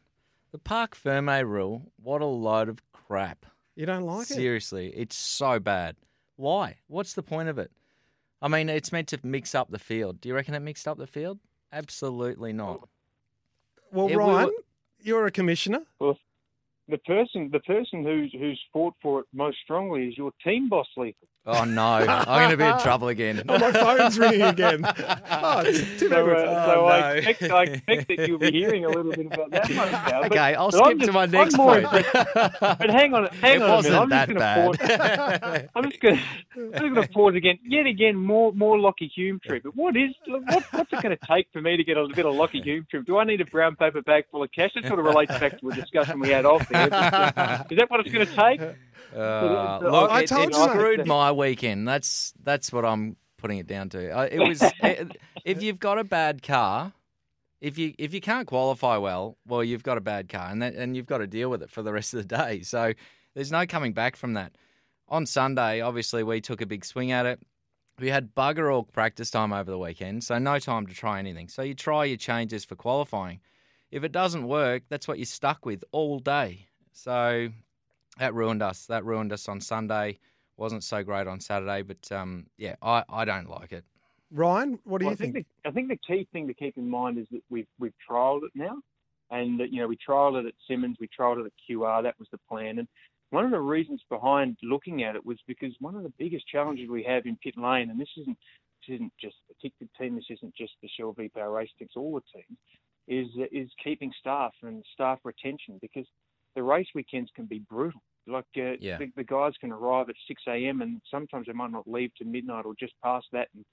[0.52, 1.90] The Parc Ferme rule.
[2.00, 3.44] What a load of crap.
[3.74, 4.34] You don't like it?
[4.34, 5.96] Seriously, it's so bad.
[6.36, 6.76] Why?
[6.86, 7.72] What's the point of it?
[8.40, 10.20] I mean, it's meant to mix up the field.
[10.20, 11.40] Do you reckon it mixed up the field?
[11.72, 12.88] Absolutely not.
[13.92, 14.64] Well, Yeah, we Ryan, were-
[15.00, 15.84] you're a commissioner.
[16.88, 20.88] The person the person who's who's fought for it most strongly is your team boss,
[20.96, 21.28] Lethal.
[21.44, 23.42] Oh no, I'm going to be in trouble again.
[23.48, 24.84] Oh, my phone's ringing again.
[25.44, 26.42] Oh, it's Tim So, Edwards.
[26.42, 27.14] uh, Oh, so I, no.
[27.28, 30.22] expect, I expect that you'll be hearing a little bit about that one now.
[30.22, 32.06] But, Okay, I'll but I'm skip to just- my I'm next more point.
[32.60, 34.02] But hang on, hang it on wasn't minute.
[34.02, 35.40] I'm that just going to bad.
[35.42, 35.68] pause.
[35.74, 36.20] I'm just going.
[36.56, 37.58] I'm just going to pause again.
[37.64, 39.74] Yet again, more more Lockie Hume treatment.
[39.74, 42.34] What is what, what's it going to take for me to get a bit of
[42.36, 43.08] Lockie Hume treatment?
[43.08, 44.70] Do I need a brown paper bag full of cash?
[44.76, 46.88] That sort of relates back to a discussion we had off there.
[46.88, 48.60] But, uh, is that what it's going to take?
[49.14, 51.86] Uh, look, I it, told it you screwed my weekend.
[51.86, 54.10] That's that's what I'm putting it down to.
[54.10, 56.92] Uh, It was it, if you've got a bad car,
[57.60, 60.74] if you if you can't qualify well, well you've got a bad car, and that,
[60.74, 62.62] and you've got to deal with it for the rest of the day.
[62.62, 62.92] So
[63.34, 64.56] there's no coming back from that.
[65.08, 67.40] On Sunday, obviously we took a big swing at it.
[67.98, 71.48] We had bugger all practice time over the weekend, so no time to try anything.
[71.48, 73.40] So you try your changes for qualifying.
[73.90, 76.68] If it doesn't work, that's what you're stuck with all day.
[76.92, 77.50] So
[78.18, 78.86] that ruined us.
[78.86, 80.18] That ruined us on Sunday.
[80.56, 83.84] Wasn't so great on Saturday, but um, yeah, I, I don't like it.
[84.30, 85.34] Ryan, what do Well, you I think?
[85.34, 85.46] think?
[85.64, 88.44] the, I think the key thing to keep in mind is that we've we've trialled
[88.44, 88.78] it now,
[89.30, 92.02] and that, you know we trialled it at Symmons, we trialled it at QR.
[92.02, 92.88] That was the plan, and
[93.30, 96.88] one of the reasons behind looking at it was because one of the biggest challenges
[96.88, 98.38] we have in pit lane, and this isn't
[98.86, 101.92] this isn't just the Tickford team, this isn't just the Shell V Power Race Teams,
[101.96, 102.58] all the teams,
[103.08, 106.06] is is keeping staff and staff retention because
[106.54, 108.00] the race weekends can be brutal.
[108.26, 108.98] Like uh, Yeah.
[108.98, 110.82] the, the guys can arrive at 6 a.m.
[110.82, 113.64] and sometimes they might not leave to midnight or just past that, and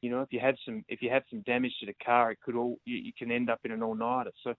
[0.00, 2.40] you know, if you have some if you have some damage to the car, it
[2.44, 4.32] could all you, you can end up in an all nighter.
[4.42, 4.54] So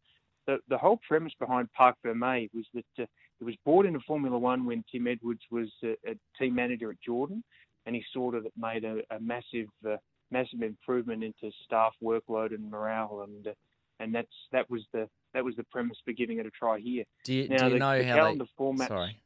[0.48, 3.06] the the whole premise behind Parc Ferme was that uh,
[3.42, 7.02] it was brought into Formula One when Tim Edwards was uh, a team manager at
[7.02, 7.44] Jordan,
[7.86, 9.98] and he that it made a, a massive uh,
[10.32, 13.54] massive improvement into staff workload and morale, and uh,
[14.00, 17.04] and that's that was the that was the premise for giving it a try here.
[17.24, 18.64] Do you, Now, do you the- know the how calendar they?
[18.64, 19.20] formats- Sorry.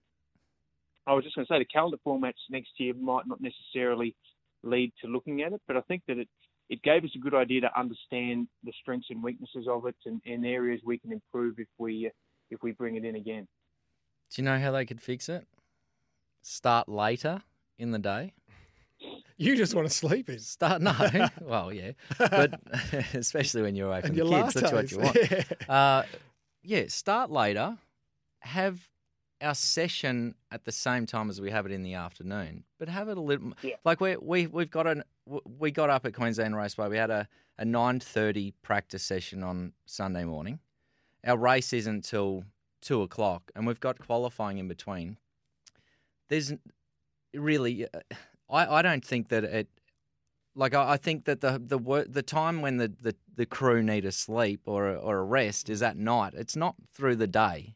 [1.05, 4.15] I was just going to say the calendar formats next year might not necessarily
[4.63, 6.29] lead to looking at it, but I think that it
[6.69, 10.21] it gave us a good idea to understand the strengths and weaknesses of it and,
[10.25, 12.11] and areas we can improve if we
[12.49, 13.47] if we bring it in again.
[14.31, 15.47] Do you know how they could fix it?
[16.41, 17.41] Start later
[17.77, 18.33] in the day.
[19.38, 20.39] You just want to sleep in.
[20.39, 20.93] Start no.
[21.41, 22.60] well, yeah, but
[23.13, 25.17] especially when you're away from and the your kids, that's what you want.
[25.31, 25.43] Yeah.
[25.73, 26.03] Uh,
[26.63, 27.77] yeah, start later.
[28.39, 28.89] Have
[29.41, 33.07] our session at the same time as we have it in the afternoon, but have
[33.10, 33.75] it a little Yeah.
[33.86, 35.03] like we we we've got an
[35.60, 36.89] we got up at Queensland Raceway.
[36.89, 37.27] We had a
[37.60, 40.60] a nine thirty practice session on Sunday morning.
[41.25, 42.43] Our race isn't till
[42.81, 45.17] two o'clock, and we've got qualifying in between.
[46.29, 46.53] There's
[47.33, 47.99] really, uh,
[48.49, 49.67] I I don't think that it
[50.55, 54.05] like I, I think that the the the time when the, the, the crew need
[54.05, 56.33] a sleep or a, or a rest is at night.
[56.36, 57.75] It's not through the day.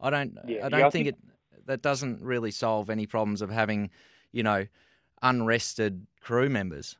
[0.00, 1.16] I don't Yeah, I don't yeah, I think, it
[1.66, 3.90] that doesn't really solve any problems of having,
[4.32, 4.66] you know,
[5.22, 6.96] unrested crew members.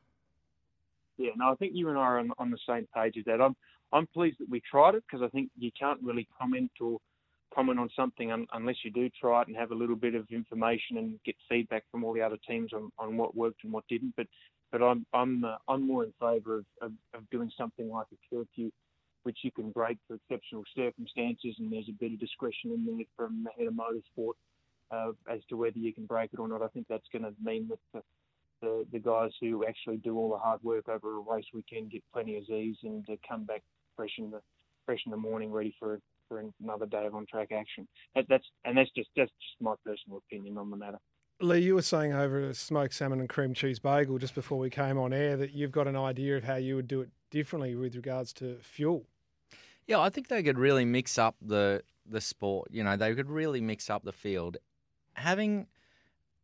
[1.17, 3.41] Yeah, no, I think you and I are on, on the same page with that.
[3.41, 3.55] I'm
[3.93, 6.99] I'm pleased that we tried it because I think you can't really comment or
[7.55, 10.27] comment on something un, unless you do try it and have a little bit of
[10.29, 13.87] information and get feedback from all the other teams on, on what worked and what
[13.87, 14.13] didn't.
[14.17, 14.27] But
[14.71, 18.35] but I'm I'm uh, I'm more in favour of, of, of doing something like a
[18.35, 18.71] curfew,
[19.23, 23.05] which you can break for exceptional circumstances, and there's a bit of discretion in there
[23.15, 24.33] from the head of motorsport
[24.91, 26.61] uh, as to whether you can break it or not.
[26.61, 27.79] I think that's going to mean that.
[27.93, 28.01] The,
[28.61, 32.01] the, the guys who actually do all the hard work over a race weekend get
[32.13, 33.61] plenty of Z's and uh, come back
[33.97, 34.41] fresh in the
[34.85, 37.87] fresh in the morning, ready for for another day of on track action.
[38.15, 40.99] That, that's and that's just that's just my personal opinion on the matter.
[41.41, 44.69] Lee, you were saying over a smoked salmon and cream cheese bagel just before we
[44.69, 47.75] came on air that you've got an idea of how you would do it differently
[47.75, 49.05] with regards to fuel.
[49.85, 52.69] Yeah, I think they could really mix up the the sport.
[52.71, 54.57] You know, they could really mix up the field.
[55.13, 55.67] Having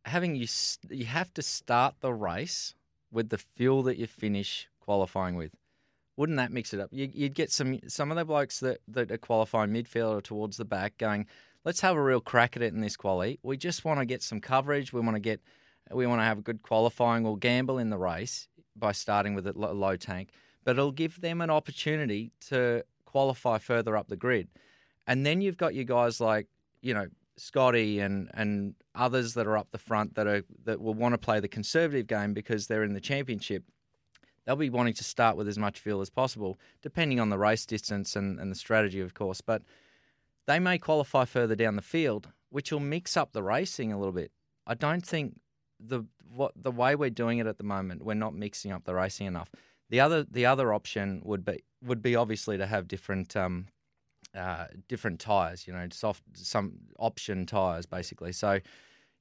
[0.04, 0.46] having you
[0.90, 2.74] you have to start the race
[3.10, 5.52] with the fuel that you finish qualifying with.
[6.16, 6.90] Wouldn't that mix it up?
[6.92, 10.56] You, you'd get some some of the blokes that that are qualifying midfield or towards
[10.56, 11.26] the back going,
[11.64, 13.38] let's have a real crack at it in this quali.
[13.42, 14.92] We just want to get some coverage.
[14.92, 15.40] We want to get
[15.90, 17.24] we want to have a good qualifying.
[17.24, 20.30] We'll gamble in the race by starting with a low tank,
[20.64, 24.48] but it'll give them an opportunity to qualify further up the grid.
[25.06, 26.46] And then you've got your guys like,
[26.80, 27.06] you know,
[27.38, 31.18] Scotty and and others that are up the front that are that will want to
[31.18, 33.64] play the conservative game because they're in the championship.
[34.44, 37.64] They'll be wanting to start with as much fuel as possible, depending on the race
[37.64, 39.40] distance and, and the strategy, of course.
[39.40, 39.62] But
[40.46, 44.12] they may qualify further down the field, which will mix up the racing a little
[44.12, 44.32] bit.
[44.66, 45.40] I don't think
[45.78, 48.94] the what the way we're doing it at the moment, we're not mixing up the
[48.94, 49.50] racing enough.
[49.90, 53.66] The other the other option would be would be obviously to have different um,
[54.34, 55.66] uh, different tires.
[55.66, 58.32] You know, soft some option tires basically.
[58.32, 58.60] So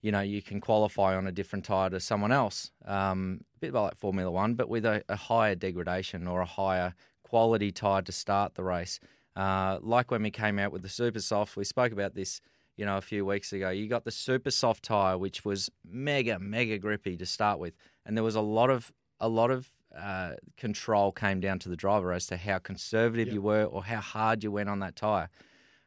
[0.01, 3.73] you know you can qualify on a different tire to someone else, um, a bit
[3.73, 8.11] like Formula One, but with a, a higher degradation or a higher quality tire to
[8.11, 8.99] start the race.
[9.35, 12.41] Uh, like when we came out with the Super Soft, we spoke about this
[12.77, 13.69] you know, a few weeks ago.
[13.69, 18.17] You got the super soft tire, which was mega, mega grippy to start with, and
[18.17, 22.11] there was a lot of a lot of uh, control came down to the driver
[22.11, 23.33] as to how conservative Yep.
[23.33, 25.29] you were or how hard you went on that tire.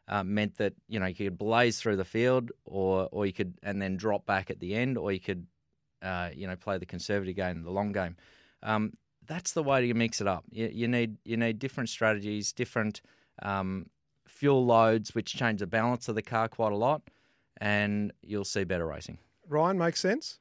[0.06, 3.54] Uh, meant that you know you could blaze through the field, or or you could
[3.62, 5.46] and then drop back at the end, or you could
[6.02, 8.16] uh, you know play the conservative game, the long game.
[8.62, 8.92] Um,
[9.26, 10.44] that's the way to mix it up.
[10.50, 13.00] You, you need you need different strategies, different
[13.42, 13.86] um,
[14.26, 17.02] fuel loads, which change the balance of the car quite a lot,
[17.58, 19.18] and you'll see better racing.
[19.48, 20.38] Ryan, makes sense?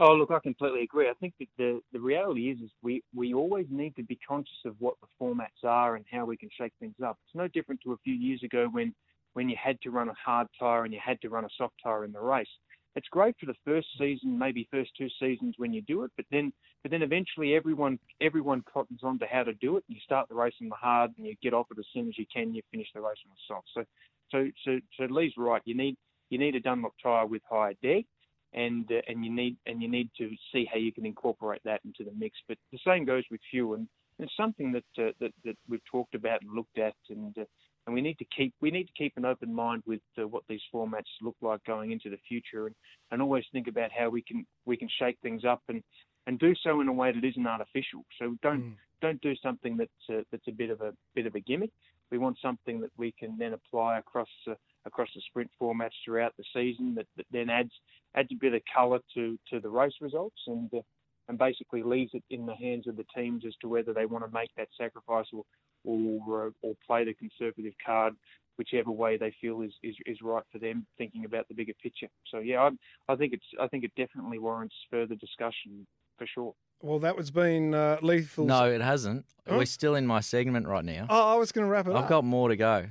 [0.00, 1.08] Oh, look, I completely agree.
[1.08, 4.58] I think that the, the reality is, is we, we always need to be conscious
[4.64, 7.18] of what the formats are and how we can shake things up.
[7.26, 8.94] It's no different to a few years ago when,
[9.34, 11.74] when you had to run a hard tyre and you had to run a soft
[11.82, 12.48] tyre in the race.
[12.94, 16.26] It's great for the first season, maybe first two seasons when you do it, but
[16.32, 19.84] then but then eventually everyone everyone cottons on to how to do it.
[19.88, 22.18] You start the race on the hard and you get off it as soon as
[22.18, 22.54] you can.
[22.54, 23.68] You finish the race on the soft.
[23.74, 23.84] So
[24.32, 25.62] so so so Lee's right.
[25.64, 25.96] You need
[26.30, 28.04] you need a Dunlop tyre with higher deg
[28.52, 31.80] and uh, and you need and you need to see how you can incorporate that
[31.84, 32.38] into the mix.
[32.48, 36.14] But the same goes with fuel, and it's something that uh, that that we've talked
[36.14, 37.44] about and looked at, and uh,
[37.86, 40.42] and we need to keep we need to keep an open mind with uh, what
[40.48, 42.74] these formats look like going into the future, and,
[43.10, 45.82] and always think about how we can we can shake things up and
[46.26, 48.04] and do so in a way that isn't artificial.
[48.18, 48.76] So don't Mm.
[49.00, 51.70] don't do something that's uh, that's a bit of a bit of a gimmick.
[52.10, 54.54] We want something that we can then apply across uh,
[54.88, 57.70] across the sprint formats throughout the season that, that then adds
[58.16, 60.80] adds a bit of colour to, to the race results and uh,
[61.28, 64.24] and basically leaves it in the hands of the teams as to whether they want
[64.24, 65.44] to make that sacrifice or,
[65.84, 68.14] or uh, or play the conservative card,
[68.56, 72.08] whichever way they feel is, is, is right for them, thinking about the bigger picture.
[72.30, 75.86] So yeah, I, I think it's I think it definitely warrants further discussion
[76.16, 76.54] for sure.
[76.80, 78.46] Well, that was being uh, lethal.
[78.46, 79.26] No, it hasn't.
[79.48, 79.56] Huh?
[79.58, 81.06] We're still in my segment right now.
[81.10, 82.04] Oh, I was going to wrap it up.
[82.04, 82.86] I've got more to go.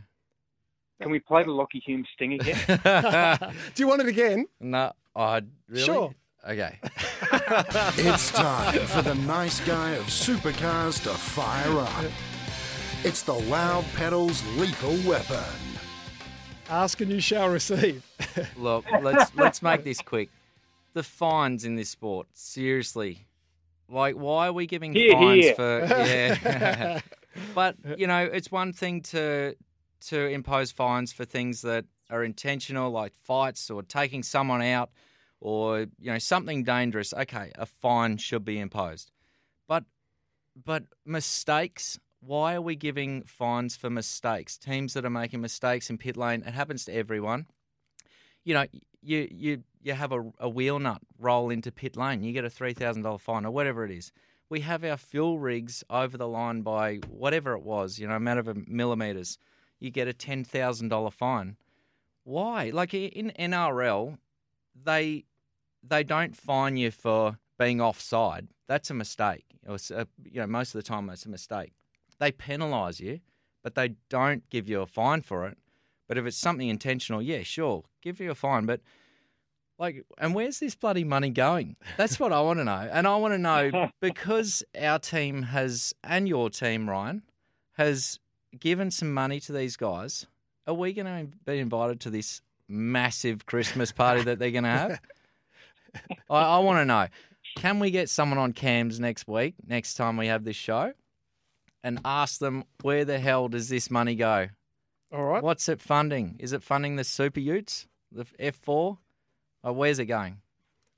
[1.01, 2.57] Can we play the Lockie Hume sting again?
[3.75, 4.45] Do you want it again?
[4.59, 5.83] no, I really.
[5.83, 6.15] Sure.
[6.47, 6.79] Okay.
[7.99, 12.11] It's time for the nice guy of supercars to fire up.
[13.03, 15.43] It's the Loud Pedals lethal weapon.
[16.69, 18.05] Ask and you shall receive.
[18.57, 20.29] Look, let's let's make this quick.
[20.93, 23.25] The fines in this sport, seriously,
[23.89, 25.55] like why are we giving Hear, fines hear.
[25.55, 25.79] for?
[25.87, 26.99] Yeah,
[27.55, 29.55] but you know, it's one thing to
[30.01, 34.89] to impose fines for things that are intentional, like fights or taking someone out,
[35.39, 37.13] or you know something dangerous.
[37.13, 39.11] Okay, a fine should be imposed,
[39.67, 39.83] but
[40.63, 41.99] but mistakes.
[42.19, 44.57] Why are we giving fines for mistakes?
[44.57, 47.45] Teams that are making mistakes in pit lane, it happens to everyone
[48.47, 48.65] you know,
[49.01, 52.49] you you you have a, a wheel nut roll into pit lane, you get a
[52.49, 54.13] three thousand dollar fine or whatever it is.
[54.49, 58.39] We have our fuel rigs over the line by whatever it was, you know, amount
[58.39, 59.37] of millimeters.
[59.79, 61.57] You get a ten thousand dollar fine.
[62.23, 62.71] Why?
[62.73, 64.17] Like in NRL,
[64.83, 65.25] they
[65.83, 68.47] they don't fine you for being offside.
[68.67, 69.45] That's a mistake.
[69.67, 71.73] Or, s- uh, you know, most of the time that's a mistake.
[72.19, 73.19] They penalise you,
[73.63, 75.57] but they don't give you a fine for it.
[76.07, 78.65] But if it's something intentional, yeah, sure, give you a fine.
[78.65, 78.81] But
[79.79, 81.75] like, and where's this bloody money going?
[81.97, 82.89] That's what I want to know.
[82.91, 87.21] And I want to know because our team has, and your team, Ryan,
[87.73, 88.19] has
[88.59, 90.25] given some money to these guys.
[90.65, 94.69] Are we going to be invited to this massive Christmas party that they're going to
[94.69, 94.99] have?
[96.29, 97.07] I, I want to know.
[97.55, 100.93] Can we get someone on CAMS next week, next time we have this show,
[101.83, 104.47] and ask them where the hell does this money go?
[105.11, 105.41] All right.
[105.41, 106.35] What's it funding?
[106.39, 108.97] Is it funding the super utes, the F4?
[109.63, 110.41] Or where's it going?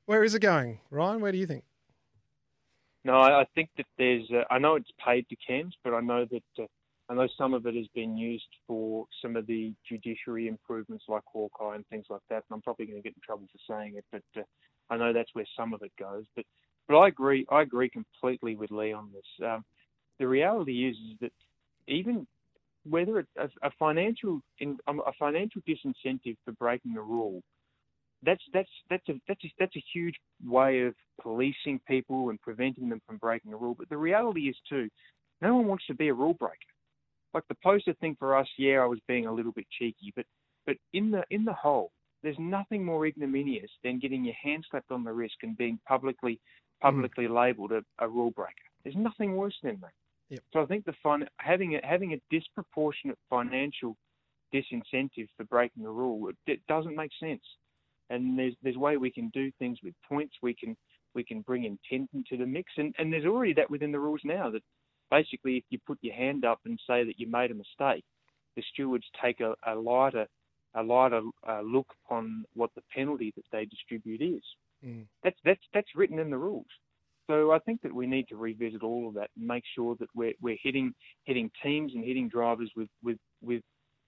[0.06, 1.22] Where is it going, Ryan?
[1.22, 1.64] Where do you think?
[3.06, 4.30] No, I I think that there's.
[4.32, 6.66] Uh, I know it's paid to CAMS, but I know that uh,
[7.10, 11.24] I know some of it has been used for some of the judiciary improvements, like
[11.26, 12.44] Hawkeye and things like that.
[12.50, 14.44] And I'm probably going to get in trouble for saying it, but uh,
[14.90, 16.26] I know that's where some of it goes.
[16.36, 16.46] But
[16.88, 17.46] but I agree.
[17.52, 19.48] I agree completely with Lee on this.
[19.48, 19.64] Um,
[20.20, 21.32] the reality is, is that
[21.88, 22.28] even
[22.88, 27.42] whether it's a, a financial in, um, a financial disincentive for breaking a rule
[28.24, 32.90] that's that's that's a that's a, that's a huge way of policing people and preventing
[32.90, 33.76] them from breaking a rule.
[33.78, 34.90] But the reality is too,
[35.42, 36.56] no one wants to be a rule breaker.
[37.34, 40.26] Like the poster thing for us, yeah, I was being a little bit cheeky, but
[40.66, 41.92] but in the in the whole,
[42.24, 46.34] there's nothing more ignominious than getting your hand slapped on the wrist and being publicly
[46.34, 46.82] mm.
[46.82, 48.54] publicly labelled a, a rule breaker.
[48.84, 49.94] There's nothing worse than that.
[50.30, 50.40] Yep.
[50.54, 53.96] So I think the fun having a having a disproportionate financial
[54.54, 57.44] disincentive for breaking a rule it, it doesn't make sense
[58.10, 60.36] and there's there's way we can do things with points.
[60.42, 60.76] We can
[61.16, 64.22] we can bring intent into the mix, and and there's already that within the rules
[64.24, 64.64] now that
[65.12, 68.04] basically if you put your hand up and say that you made a mistake,
[68.56, 70.28] the stewards take a, a lighter
[70.76, 74.44] a lighter uh, look upon what the penalty that they distribute is.
[74.86, 75.06] Mm.
[75.24, 76.68] That's that's that's written in the rules.
[77.28, 80.10] So I think that we need to revisit all of that and make sure that
[80.16, 80.94] we're we're hitting
[81.26, 83.62] hitting teams and hitting drivers with with with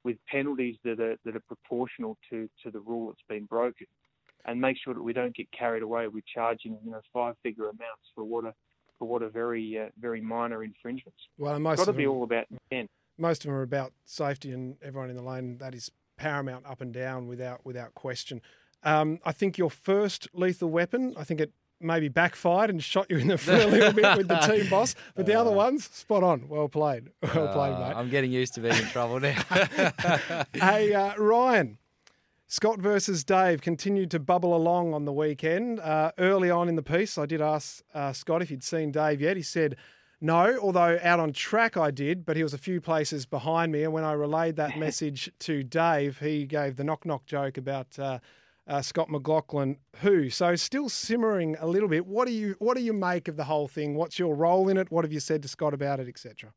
[0.03, 3.87] with penalties that are that are proportional to, to the rule that's been broken,
[4.45, 7.65] and make sure that we don't get carried away with charging you know five figure
[7.65, 8.53] amounts for what are
[9.01, 11.17] for what are very uh, very minor infringements.
[11.39, 12.87] Well, It's most got to of be them, all about intent.
[13.17, 15.57] most of them are about safety and everyone in the lane.
[15.57, 18.41] That is paramount up and down without without question.
[18.83, 23.17] Um, I think your first lethal weapon, I think it maybe backfired and shot you
[23.17, 26.21] in the foot a little bit with the team boss, but the other ones, spot
[26.21, 26.47] on.
[26.47, 27.09] Well played.
[27.23, 27.95] Well played, Uh, mate.
[27.95, 29.33] I'm getting used to being in trouble now.
[30.53, 31.79] Hey, uh, Ryan.
[32.51, 35.79] Scott versus Dave continued to bubble along on the weekend.
[35.79, 39.21] Uh, early on in the piece, I did ask uh, Scott if he'd seen Dave
[39.21, 39.37] yet.
[39.37, 39.77] He said
[40.19, 43.83] no, although out on track I did, but he was a few places behind me.
[43.83, 47.97] And when I relayed that message to Dave, he gave the knock knock joke about
[47.97, 48.19] uh,
[48.67, 50.29] uh, Scott McLaughlin, who.
[50.29, 52.05] So still simmering a little bit.
[52.05, 53.95] What do you what do you make of the whole thing?
[53.95, 54.91] What's your role in it?
[54.91, 56.51] What have you said to Scott about it, etc.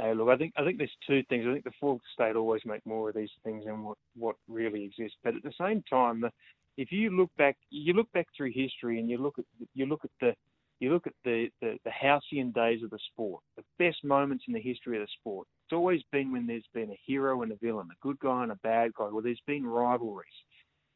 [0.00, 1.44] Uh, look, I think I think there's two things.
[1.48, 4.84] I think the fourth state always make more of these things than what, what really
[4.84, 5.16] exists.
[5.24, 6.30] But at the same time, the,
[6.76, 9.44] if you look back, you look back through history and you look at
[9.74, 10.34] you look at the
[10.80, 14.54] you look at the, the, the halcyon days of the sport, the best moments in
[14.54, 15.46] the history of the sport.
[15.66, 18.52] It's always been when there's been a hero and a villain, a good guy and
[18.52, 19.08] a bad guy.
[19.10, 20.26] Well, there's been rivalries.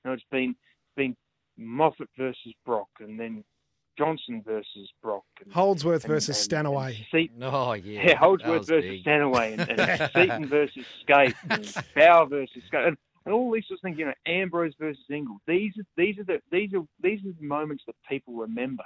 [0.05, 0.55] You know, it's been
[0.97, 1.17] been
[1.57, 3.43] Moffat versus Brock, and then
[3.99, 5.25] Johnson versus Brock.
[5.45, 6.97] And, Holdsworth and- versus and- Stanaway.
[6.97, 9.01] and Seton, Oh yeah, yeah, Holdsworth versus big.
[9.03, 13.81] Stanaway, and, and Seton versus Skaife, and Bauer versus Skaife, and, and all these sorts
[13.81, 13.99] of things.
[13.99, 15.39] You know, Ambrose versus Ingall.
[15.47, 18.85] These are these are the these are these are the moments that people remember,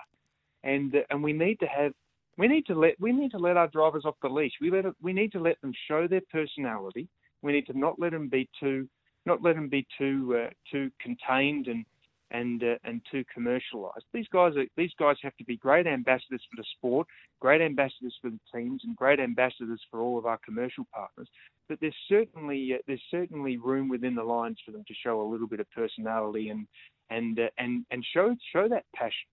[0.64, 1.92] and uh, and we need to have
[2.36, 4.52] we need to let we need to let our drivers off the leash.
[4.60, 7.08] We let we need to let them show their personality.
[7.42, 8.88] We need to not let them be too
[9.24, 11.84] not let them be too uh, too contained and
[12.30, 14.04] and uh, and too commercialised.
[14.12, 17.06] These guys are these guys have to be great ambassadors for the sport,
[17.40, 21.28] great ambassadors for the teams, and great ambassadors for all of our commercial partners.
[21.68, 25.30] But there's certainly uh, there's certainly room within the lines for them to show a
[25.30, 26.66] little bit of personality and
[27.10, 29.28] and uh, and and show show that passion.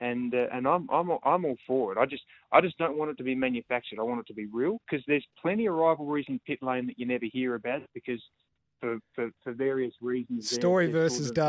[0.00, 1.98] And uh, and I'm I'm all- I'm all for it.
[1.98, 3.98] I just I just don't want it to be manufactured.
[3.98, 6.98] I want it to be real because there's plenty of rivalries in pit lane that
[6.98, 8.22] you never hear about because
[8.80, 10.50] for for, for various reasons.
[10.50, 11.44] they're- Story they're versus sort of-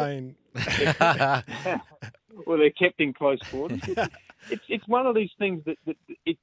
[1.01, 1.81] uh, Dane.
[2.45, 3.79] well, they're kept in close quarters.
[3.87, 4.09] It's,
[4.49, 6.37] it's it's one of these things that, that it,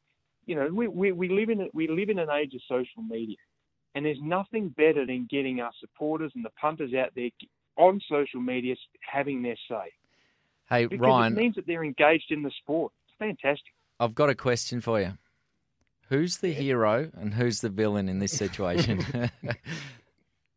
[0.46, 3.02] you know, we, we, we live in a, we live in an age of social
[3.02, 3.36] media,
[3.94, 7.30] and there's nothing better than getting our supporters and the punters out there
[7.76, 9.90] on social media having their say
[10.70, 12.92] hey because Ryan, it means that they're engaged in the sport.
[13.08, 13.72] It's fantastic.
[13.98, 15.16] I've got a question for you.
[16.08, 19.00] Who's the hero and who's the villain in this situation?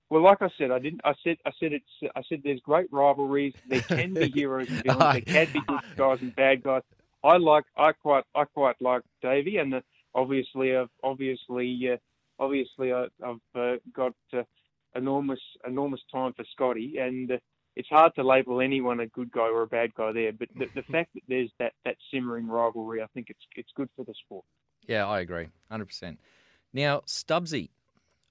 [0.10, 1.02] Well, like I said, I didn't.
[1.04, 1.38] I said.
[1.46, 2.12] I said it's.
[2.16, 3.54] I said there's great rivalries.
[3.68, 5.26] There can be heroes and villains.
[5.26, 6.84] There can be good guys and bad guys.
[7.24, 7.66] I like.
[7.76, 8.24] I quite.
[8.34, 9.82] I quite like Davey, and uh,
[10.16, 11.98] obviously, I've obviously, uh,
[12.40, 14.44] obviously, I, I've uh, got uh,
[14.96, 17.38] enormous, enormous time for Scotty, and uh,
[17.76, 20.32] it's hard to label anyone a good guy or a bad guy there.
[20.32, 23.90] But the, the fact that there's that that simmering rivalry, I think it's it's good
[23.98, 24.46] for the sport.
[24.88, 26.20] yeah, I agree, hundred percent.
[26.74, 27.70] Now, Stubbsy,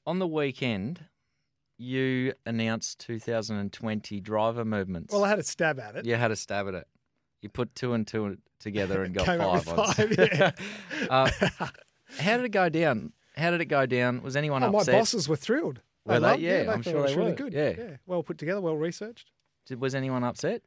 [0.06, 1.04] on the weekend,
[1.78, 5.12] you announced 2020 driver movements.
[5.12, 6.04] Well, I had a stab at it.
[6.06, 6.86] you had a stab at it.
[7.42, 9.64] You put two and two together and got five.
[9.64, 10.50] five, yeah.
[11.10, 11.30] uh,
[12.18, 13.12] how did it go down?
[13.36, 14.22] How did it go down?
[14.22, 14.88] Was anyone upset?
[14.88, 15.80] Oh, my bosses were thrilled.
[16.06, 16.20] Were they?
[16.20, 17.36] loved- Yeah, they I'm sure it was they really were.
[17.36, 17.52] good.
[17.52, 17.74] Yeah.
[17.78, 17.96] yeah.
[18.06, 19.30] well put together, well researched.
[19.66, 20.62] Did, was anyone upset?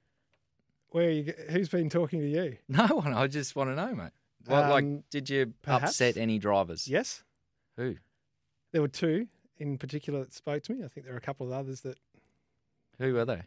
[0.91, 2.57] Where are you, who's been talking to you?
[2.67, 3.13] No one.
[3.13, 4.11] I just want to know, mate.
[4.47, 5.91] Well, like, Um, did you perhaps.
[5.91, 6.87] upset any drivers?
[6.87, 7.23] Yes,
[7.77, 7.95] Who?
[8.71, 9.27] there were two
[9.59, 10.83] in particular that spoke to me.
[10.83, 11.97] I think there were a couple of others that
[12.97, 13.43] Who were they?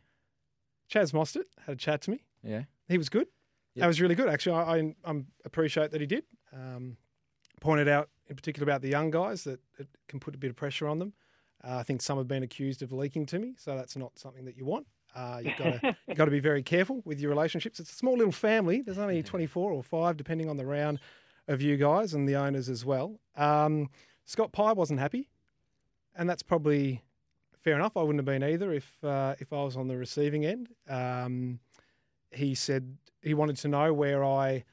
[0.92, 2.24] Chaz Mostert had a chat to me.
[2.42, 2.64] Yeah.
[2.88, 3.26] He was good.
[3.74, 3.82] Yep.
[3.82, 4.28] That was really good.
[4.28, 6.24] Actually, I, I I'm appreciate that he did.
[6.52, 6.96] Um,
[7.60, 10.56] pointed out in particular about the young guys that it can put a bit of
[10.56, 11.14] pressure on them.
[11.64, 14.44] Uh, I think some have been accused of leaking to me, so that's not something
[14.44, 14.86] that you want.
[15.14, 17.78] Uh, you've got to you've got to be very careful with your relationships.
[17.80, 18.82] It's a small little family.
[18.82, 20.98] There's only 24 or five, depending on the round
[21.48, 23.20] of you guys and the owners as well.
[23.36, 23.88] Um,
[24.24, 25.28] Scott Pye wasn't happy,
[26.16, 27.02] and that's probably
[27.62, 27.96] fair enough.
[27.96, 30.68] I wouldn't have been either if uh, if I was on the receiving end.
[30.88, 31.60] Um,
[32.30, 34.64] he said he wanted to know where I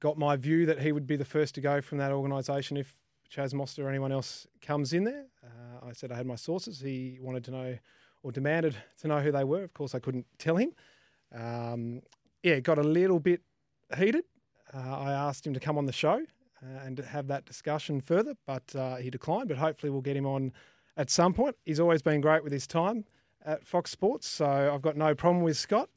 [0.00, 2.96] got my view that he would be the first to go from that organisation if
[3.34, 5.26] Chaz Mostert or anyone else comes in there.
[5.42, 6.80] Uh, I said I had my sources.
[6.80, 7.78] He wanted to know
[8.22, 9.62] or demanded to know who they were.
[9.62, 10.72] Of course, I couldn't tell him.
[11.34, 12.02] Um,
[12.42, 13.40] yeah, got a little bit
[13.96, 14.24] heated.
[14.74, 16.24] Uh, I asked him to come on the show
[16.62, 19.48] and to have that discussion further, but uh, he declined.
[19.48, 20.52] But hopefully, we'll get him on
[20.96, 21.56] at some point.
[21.64, 23.04] He's always been great with his time
[23.44, 25.88] at Fox Sports, so I've got no problem with Scott.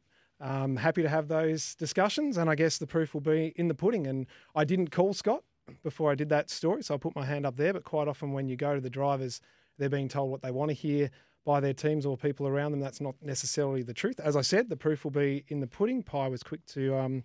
[0.42, 3.74] Um, happy to have those discussions, and I guess the proof will be in the
[3.74, 4.08] pudding.
[4.08, 5.44] And I didn't call Scott
[5.84, 7.74] before I did that story, so I put my hand up there.
[7.74, 9.42] But quite often, when you go to the drivers,
[9.78, 11.10] they're being told what they want to hear
[11.46, 12.82] by their teams or people around them.
[12.82, 14.20] That's not necessarily the truth.
[14.20, 16.02] As I said, the proof will be in the pudding.
[16.04, 17.24] Pye was quick to um,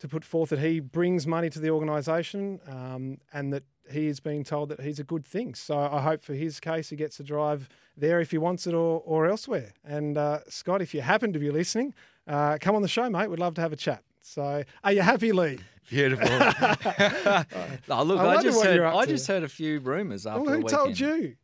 [0.00, 4.20] to put forth that he brings money to the organisation um, and that he is
[4.20, 5.54] being told that he's a good thing.
[5.54, 8.74] So I hope for his case he gets to drive there if he wants it
[8.74, 9.72] or, or elsewhere.
[9.84, 11.94] And uh, Scott, if you happen to be listening,
[12.26, 13.28] uh, come on the show, mate.
[13.30, 14.02] We'd love to have a chat.
[14.20, 15.58] So are you happy, Lee?
[15.88, 16.28] Beautiful.
[17.90, 18.80] oh, look, I I, just heard.
[18.80, 20.78] I just heard a few rumours after well, the who weekend.
[20.78, 21.36] told you?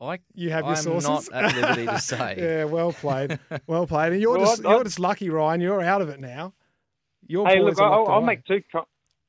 [0.00, 1.28] I You have your I'm sources.
[1.30, 2.36] not at liberty to say.
[2.38, 3.38] yeah, well played.
[3.66, 4.12] Well played.
[4.12, 5.60] And you're Well, just I- you're just lucky, Ryan.
[5.60, 6.54] You're out of it now.
[7.28, 8.62] Your Hey, look, I'll, I'll make two.
[8.72, 8.86] Com-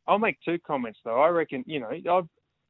[0.08, 1.22] I'll make two comments though.
[1.22, 2.22] I reckon you know, I,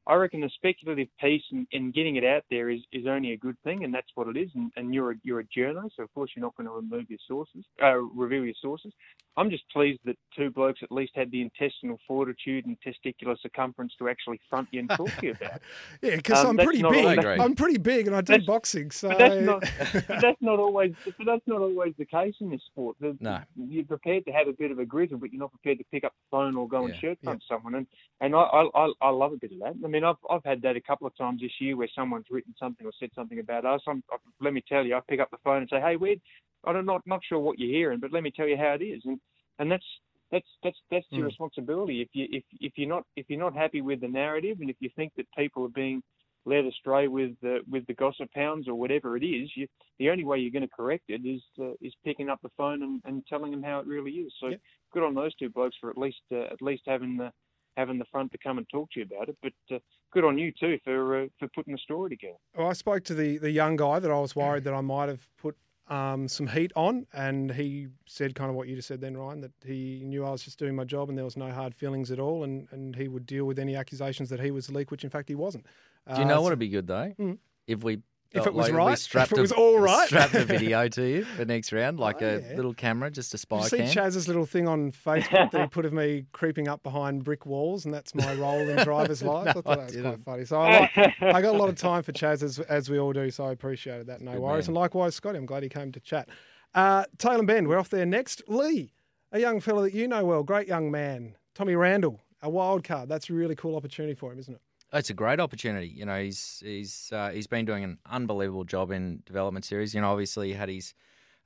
[0.10, 3.38] I reckon the speculative piece and, and getting it out there is, is only a
[3.38, 4.50] good thing, and that's what it is.
[4.56, 7.10] And, and you're a, you're a journo, so of course you're not going to remove
[7.10, 8.92] your sources, uh, reveal your sources.
[9.38, 13.94] I'm just pleased that two blokes at least had the intestinal fortitude and testicular circumference
[14.00, 15.56] to actually front you and talk to you about.
[15.58, 15.62] it.
[16.02, 17.06] Yeah, because Um, I'm pretty not big.
[17.06, 17.44] always- I agree.
[17.46, 18.92] I'm pretty big, and I do That's- boxing.
[18.92, 19.62] So But that's not.
[20.08, 20.94] but that's not always.
[21.06, 22.98] But that's not always the case in this sport.
[23.00, 23.40] The- No.
[23.56, 26.04] You're prepared to have a bit of a grizzle, but you're not prepared to pick
[26.04, 27.00] up the phone or go and Yeah.
[27.00, 27.76] shirt punch someone.
[27.76, 27.88] And
[28.22, 29.76] and I, I I I love a bit of that.
[29.84, 32.54] I mean, I've I've had that a couple of times this year where someone's written
[32.60, 33.82] something or said something about us.
[33.88, 36.18] I'm, I, let me tell you, I pick up the phone and say, hey, we're
[36.66, 39.02] I'm not not sure what you're hearing, but let me tell you how it is.
[39.06, 39.20] And
[39.60, 39.86] and that's
[40.32, 41.30] that's that's that's your Mm.
[41.30, 42.02] responsibility.
[42.02, 44.76] If you if if you're not if you're not happy with the narrative, and if
[44.80, 46.04] you think that people are being
[46.46, 49.68] led astray with the with the gossip hounds or whatever it is, you,
[50.00, 52.84] the only way you're going to correct it is uh, is picking up the phone
[52.84, 54.34] and, and telling them how it really is.
[54.40, 54.62] So Yep.
[54.94, 57.32] good on those two blokes for at least uh, at least having the
[57.78, 59.38] having the front to come and talk to you about it.
[59.42, 59.80] But uh,
[60.12, 62.38] good on you too for uh, for putting the story together.
[62.58, 65.10] Well, I spoke to the, the young guy that I was worried that I might
[65.10, 65.56] have put
[65.88, 69.42] um, some heat on, and he said kind of what you just said then, Ryan,
[69.42, 72.12] that he knew I was just doing my job and there was no hard feelings
[72.12, 74.92] at all, and, and he would deal with any accusations that he was a leak,
[74.92, 75.66] which in fact he wasn't.
[76.14, 77.14] Do you know Uh, what would be good though?
[77.20, 77.40] Mm.
[77.66, 78.02] If we
[78.32, 80.06] If it was right, if strapped it a- was all right.
[80.08, 82.56] strapped a video to you for next round, like Oh, a yeah.
[82.56, 83.88] little camera, just a Did spy you see cam.
[83.88, 87.86] Chaz's little thing on Facebook that he put of me creeping up behind brick walls,
[87.86, 89.48] and that's my role in driver's life?
[89.48, 90.46] I No, thought that was quite funny.
[90.46, 93.14] So I, like, I got a lot of time for Chaz as, as we all
[93.14, 94.22] do, so I appreciated that.
[94.22, 94.66] No Good worries.
[94.68, 94.76] man.
[94.76, 96.30] And likewise, Scotty, I'm glad he came to chat.
[96.76, 98.44] Uh, Tailem Bend, we're off there next.
[98.48, 98.94] Lee,
[99.32, 101.36] a young fella that you know well, great young man.
[101.56, 103.10] Tommy Randle, a wild card.
[103.10, 104.62] That's a really cool opportunity for him, isn't it?
[104.92, 105.88] It's a great opportunity.
[105.88, 109.94] You know, he's he's uh, he's been doing an unbelievable job in development series.
[109.94, 110.94] You know, obviously he had his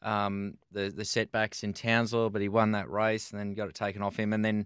[0.01, 3.75] um, the the setbacks in Townsville, but he won that race and then got it
[3.75, 4.65] taken off him, and then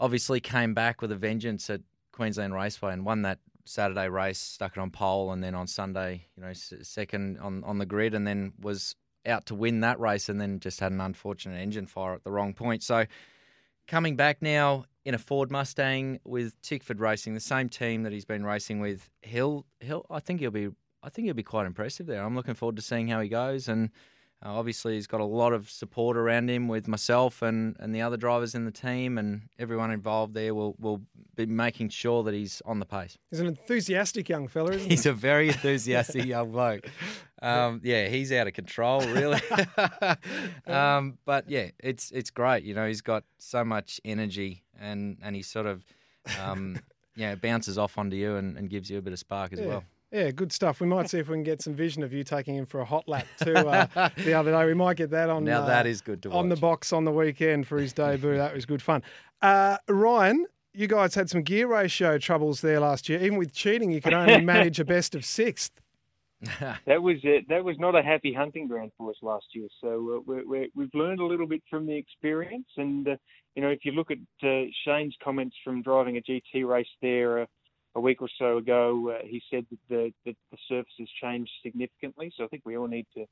[0.00, 1.82] obviously came back with a vengeance at
[2.12, 6.26] Queensland Raceway and won that Saturday race, stuck it on pole, and then on Sunday,
[6.36, 10.28] you know, second on on the grid, and then was out to win that race,
[10.28, 12.82] and then just had an unfortunate engine fire at the wrong point.
[12.82, 13.04] So
[13.90, 18.24] coming back now in a Ford Mustang with Tickford Racing, the same team that he's
[18.24, 19.10] been racing with.
[19.20, 20.68] He'll he'll I think he'll be
[21.02, 22.22] I think he'll be quite impressive there.
[22.22, 23.90] I'm looking forward to seeing how he goes and.
[24.44, 28.00] Uh, obviously, he's got a lot of support around him with myself and, and the
[28.00, 31.02] other drivers in the team, and everyone involved there will, will
[31.36, 33.18] be making sure that he's on the pace.
[33.30, 34.88] He's an enthusiastic young fella, isn't he?
[34.88, 36.88] He's a very enthusiastic young bloke.
[37.42, 39.40] Um, yeah, he's out of control, really.
[40.66, 42.64] um, but yeah, it's it's great.
[42.64, 45.84] You know, he's got so much energy, and and he sort of,
[46.42, 46.78] um,
[47.14, 49.66] yeah, bounces off onto you and, and gives you a bit of spark as Yeah.
[49.66, 49.84] well.
[50.12, 50.80] Yeah, good stuff.
[50.80, 52.84] We might see if we can get some vision of you taking him for a
[52.84, 53.86] hot lap too uh,
[54.18, 54.66] the other day.
[54.66, 56.36] We might get that on Now uh, that is good to watch.
[56.36, 58.36] on the box on the weekend for his debut.
[58.36, 59.02] that was good fun.
[59.42, 63.20] Uh, Ryan, you guys had some gear ratio troubles there last year.
[63.20, 65.72] Even with cheating, you could only manage a best of sixth.
[66.86, 69.68] that was uh, that was not a happy hunting ground for us last year.
[69.82, 73.16] So uh, we're, we're, we've learned a little bit from the experience, and uh,
[73.54, 77.42] you know if you look at uh, Shane's comments from driving a GT race there
[77.42, 77.46] uh,
[77.94, 81.50] a week or so ago, uh, he said that the that the surface has changed
[81.62, 82.32] significantly.
[82.36, 83.26] So I think we all need to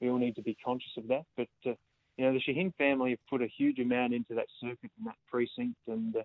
[0.00, 1.24] we all need to be conscious of that.
[1.36, 1.74] But uh,
[2.16, 5.16] you know the Shahin family have put a huge amount into that circuit and that
[5.30, 6.22] precinct, and uh,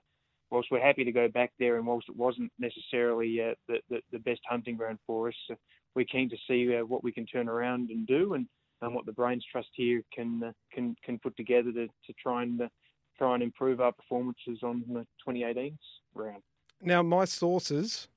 [0.50, 4.02] whilst we're happy to go back there, and whilst it wasn't necessarily uh, the, the
[4.12, 5.36] the best hunting ground for us.
[5.50, 5.56] Uh,
[5.96, 8.46] we're keen to see uh, what we can turn around and do, and,
[8.84, 12.62] and what the Brains Trust here can can can put together to, to try and
[13.18, 15.80] try and improve our performances on the 2018's
[16.14, 16.44] round.
[16.82, 18.08] Now, my sources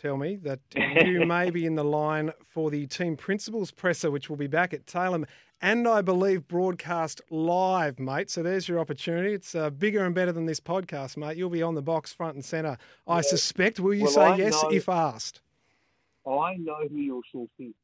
[0.00, 0.60] tell me that
[1.06, 4.72] you may be in the line for the team principals presser, which will be back
[4.72, 5.26] at Tailem
[5.60, 8.28] and I believe broadcast live, mate.
[8.30, 9.32] So there's your opportunity.
[9.32, 11.36] It's uh, bigger and better than this podcast, mate.
[11.36, 12.76] You'll be on the box front and centre.
[13.06, 13.80] I suspect.
[13.80, 15.40] Will you Well, say I yes know- if asked?
[16.26, 17.74] I know who your source is,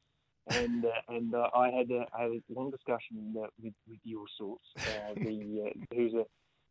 [0.49, 3.99] and uh, and uh, I had a, I had a long discussion uh, with with
[4.03, 6.25] your source, uh, the uh, who's a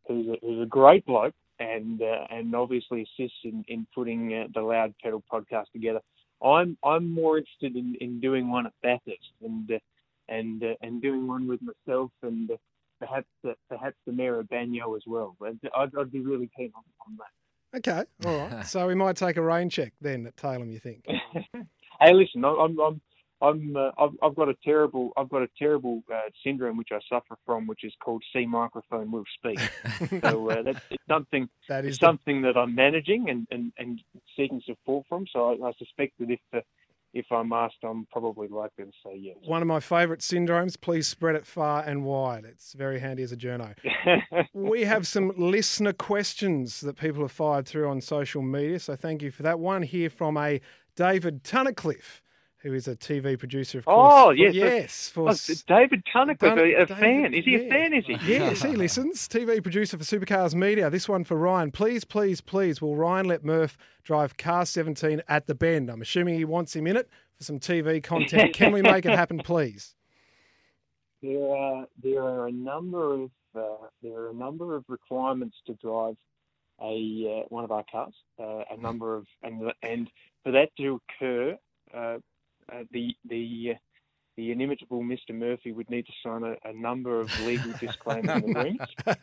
[0.05, 4.47] who's a who's a great bloke, and uh, and obviously assists in in putting uh,
[4.53, 5.99] the Loud Pedal podcast together.
[6.43, 9.79] I'm I'm more interested in, in doing one at Bathurst and uh,
[10.27, 12.55] and uh, and doing one with myself and uh,
[12.99, 15.35] perhaps uh, perhaps the mayor of Banyo as well.
[15.39, 17.77] But I'd, I'd be really keen on, on that.
[17.77, 18.65] Okay, all right.
[18.65, 20.71] so we might take a rain check then at Tailem.
[20.71, 21.05] You think?
[22.01, 23.01] hey, listen, I'm I'm
[23.41, 26.99] I'm uh, I've, I've got a terrible I've got a terrible uh, syndrome which I
[27.09, 29.59] suffer from, which is called C microphone will speak.
[30.21, 34.01] so uh, that's it's something That is the something that I'm managing and, and, and
[34.35, 35.25] seeking support from.
[35.31, 36.59] So I, I suspect that if uh,
[37.13, 39.35] if I'm asked, I'm probably likely to say yes.
[39.43, 40.79] One of my favourite syndromes.
[40.79, 42.45] Please spread it far and wide.
[42.45, 43.75] It's very handy as a journo.
[44.53, 49.21] We have some listener questions that people have fired through on social media, so thank
[49.21, 49.59] you for that.
[49.59, 50.61] One here from a
[50.95, 52.21] David Tunnicliffe,
[52.63, 54.13] who is a TV producer, of course.
[54.13, 55.35] Oh, for- yes, yes, for Oh,
[55.67, 57.33] David Tunnicliffe, a, a David- fan.
[57.33, 57.57] Is he yeah.
[57.59, 57.93] a fan?
[57.93, 58.17] Is he?
[58.25, 59.27] Yes, he listens.
[59.27, 60.89] TV producer for Supercars Media.
[60.89, 61.71] This one for Ryan.
[61.71, 65.89] Please, please, please, will Ryan let Murph drive car 17 at the bend?
[65.89, 68.53] I'm assuming he wants him in it for some TV content.
[68.53, 69.95] Can we make it happen, please?
[71.21, 75.73] There are there are a number of uh, there are a number of requirements to
[75.75, 76.15] drive
[76.81, 78.13] a uh, one of our cars.
[78.39, 80.09] Uh, a number of and and
[80.43, 81.55] for that to occur,
[81.95, 82.17] uh,
[82.71, 83.77] uh, the the uh,
[84.37, 85.33] the inimitable Mr.
[85.33, 88.93] Murphy would need to sign a, a number of legal disclaimers agreements.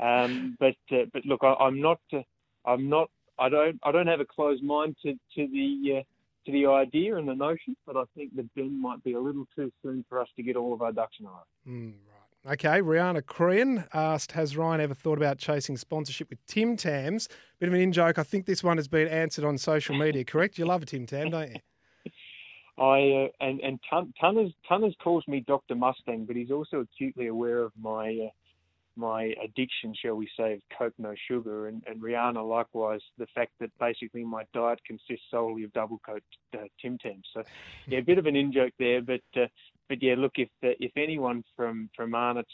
[0.00, 2.22] Um, but uh, but look, I, I'm not uh,
[2.64, 6.02] I'm not I don't I don't have a closed mind to to the uh,
[6.46, 9.46] to the idea and the notion, but I think the Ben might be a little
[9.54, 11.34] too soon for us to get all of our ducks in a row.
[11.68, 11.92] Mm,
[12.46, 12.52] right.
[12.54, 12.80] Okay.
[12.80, 17.28] Rihanna Crean asked, "Has Ryan ever thought about chasing sponsorship with Tim Tams?"
[17.58, 18.18] Bit of an in joke.
[18.18, 20.24] I think this one has been answered on social media.
[20.24, 20.58] Correct?
[20.58, 21.60] You love a Tim Tam, don't you?
[22.78, 27.26] I uh, and and Tun- Tunners Tunners calls me Doctor Mustang, but he's also acutely
[27.26, 28.30] aware of my uh,
[28.96, 33.52] my addiction, shall we say, of Coke no sugar, and, and Rihanna likewise the fact
[33.60, 36.22] that basically my diet consists solely of double Coke
[36.54, 37.24] uh, Tim Tams.
[37.32, 37.42] So
[37.86, 39.46] yeah, a bit of an in joke there, but uh,
[39.88, 42.50] but yeah, look if uh, if anyone from from Arnott's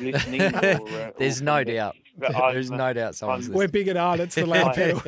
[0.00, 1.96] listening, or, uh, There's or no from doubt.
[2.16, 4.20] but I'm, There's no doubt someone's We're big at art.
[4.20, 5.02] It's the loud pedal.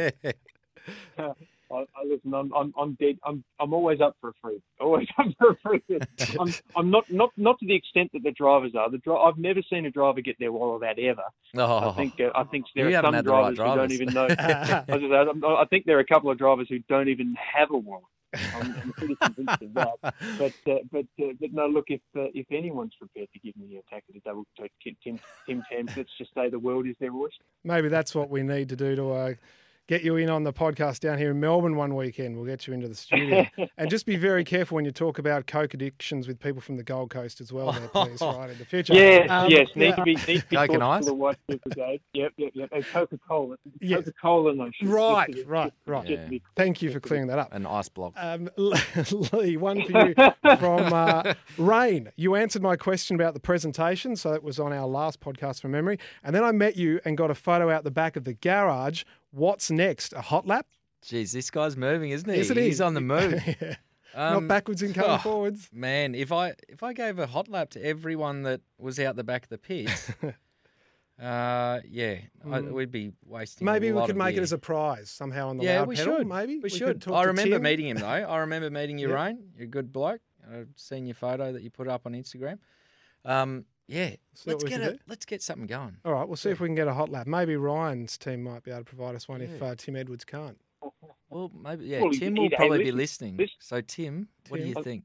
[1.71, 2.33] I, I listen.
[2.35, 3.19] I'm, I'm, I'm dead.
[3.25, 4.63] I'm, I'm always up for a free.
[4.81, 5.83] Always up for a free.
[6.41, 8.91] I'm, I'm not, not, not to the extent that the drivers are.
[8.91, 11.23] The dri- I've never seen a driver get their wallet out ever.
[11.57, 13.93] oh, I think, uh, I think there are some had the right drivers, who don't
[13.93, 14.27] even know.
[14.39, 17.71] I, was I'm- I think there are a couple of drivers who don't even have
[17.71, 18.05] a wallet.
[18.55, 19.95] I'm, I'm pretty convinced of that.
[20.03, 21.67] But, uh, but, uh, but no.
[21.67, 24.69] Look, if uh, if anyone's prepared to give me a tack at a double to
[24.83, 27.45] Tim, Tim, Tim Tams, let's just say the world is their oyster.
[27.65, 29.35] Maybe that's what we need to do to uh,
[29.89, 32.37] get you in on the podcast down here in Melbourne one weekend.
[32.37, 33.47] We'll get you into the studio.
[33.79, 36.83] and just be very careful when you talk about coke addictions with people from the
[36.83, 38.95] Gold Coast as well, there, please, right in the future.
[38.95, 39.69] Yes, Um, yes.
[39.77, 39.95] Need yeah.
[39.97, 41.01] to be need to be Coke and ice?
[41.03, 42.01] of the White Super Yep,
[42.37, 42.69] yep, yep.
[42.73, 43.57] And Coca Cola.
[43.81, 43.99] Yes.
[44.01, 44.89] Coca Cola notion.
[44.91, 46.07] Right, Just to be- right, just- right.
[46.07, 47.53] just be- Thank you for clearing that up.
[47.53, 48.15] an ice block.
[48.17, 50.15] Um, Lee, one for you
[50.59, 52.11] from uh, Rain.
[52.17, 55.71] You answered my question about the presentation, so it was on our last podcast from
[55.73, 55.99] memory.
[56.25, 59.05] And then I met you and got a photo out the back of the garage.
[59.31, 60.13] What's next?
[60.13, 60.67] A hot lap?
[61.05, 62.43] Jeez, this guy's moving, isn't he?
[62.43, 62.61] He?
[62.67, 63.43] He's on the move.
[63.61, 63.77] Yeah.
[64.15, 65.69] Um, Not backwards and coming oh, forwards.
[65.75, 69.25] Man, if I if I gave a hot lap to everyone that was out the
[69.25, 72.73] back of the pits, uh, yeah, I, Mm.
[72.73, 73.67] we'd be wasting.
[73.67, 76.17] Maybe we could make it as a prize somehow on the yeah, loud we pedal.
[76.19, 76.27] should.
[76.29, 77.03] Maybe we, could should.
[77.03, 78.07] talk I remember meeting him though.
[78.07, 79.17] I remember meeting you, Yep.
[79.17, 79.39] Rain.
[79.57, 80.21] You're a good bloke.
[80.51, 82.59] I've seen your photo that you put up on Instagram.
[83.25, 84.99] Um, yeah, See let's get can a, do.
[85.09, 85.97] let's get something going.
[86.05, 87.27] All right, we'll see if we can get a hot lap.
[87.27, 90.59] Maybe Ryan's team might be able to provide us one if uh, Tim Edwards can't.
[91.31, 92.01] Well, maybe yeah.
[92.03, 93.37] Well, Tim will he's- hey, probably be listening.
[93.37, 93.57] listen.
[93.61, 95.05] So Tim, what do you think?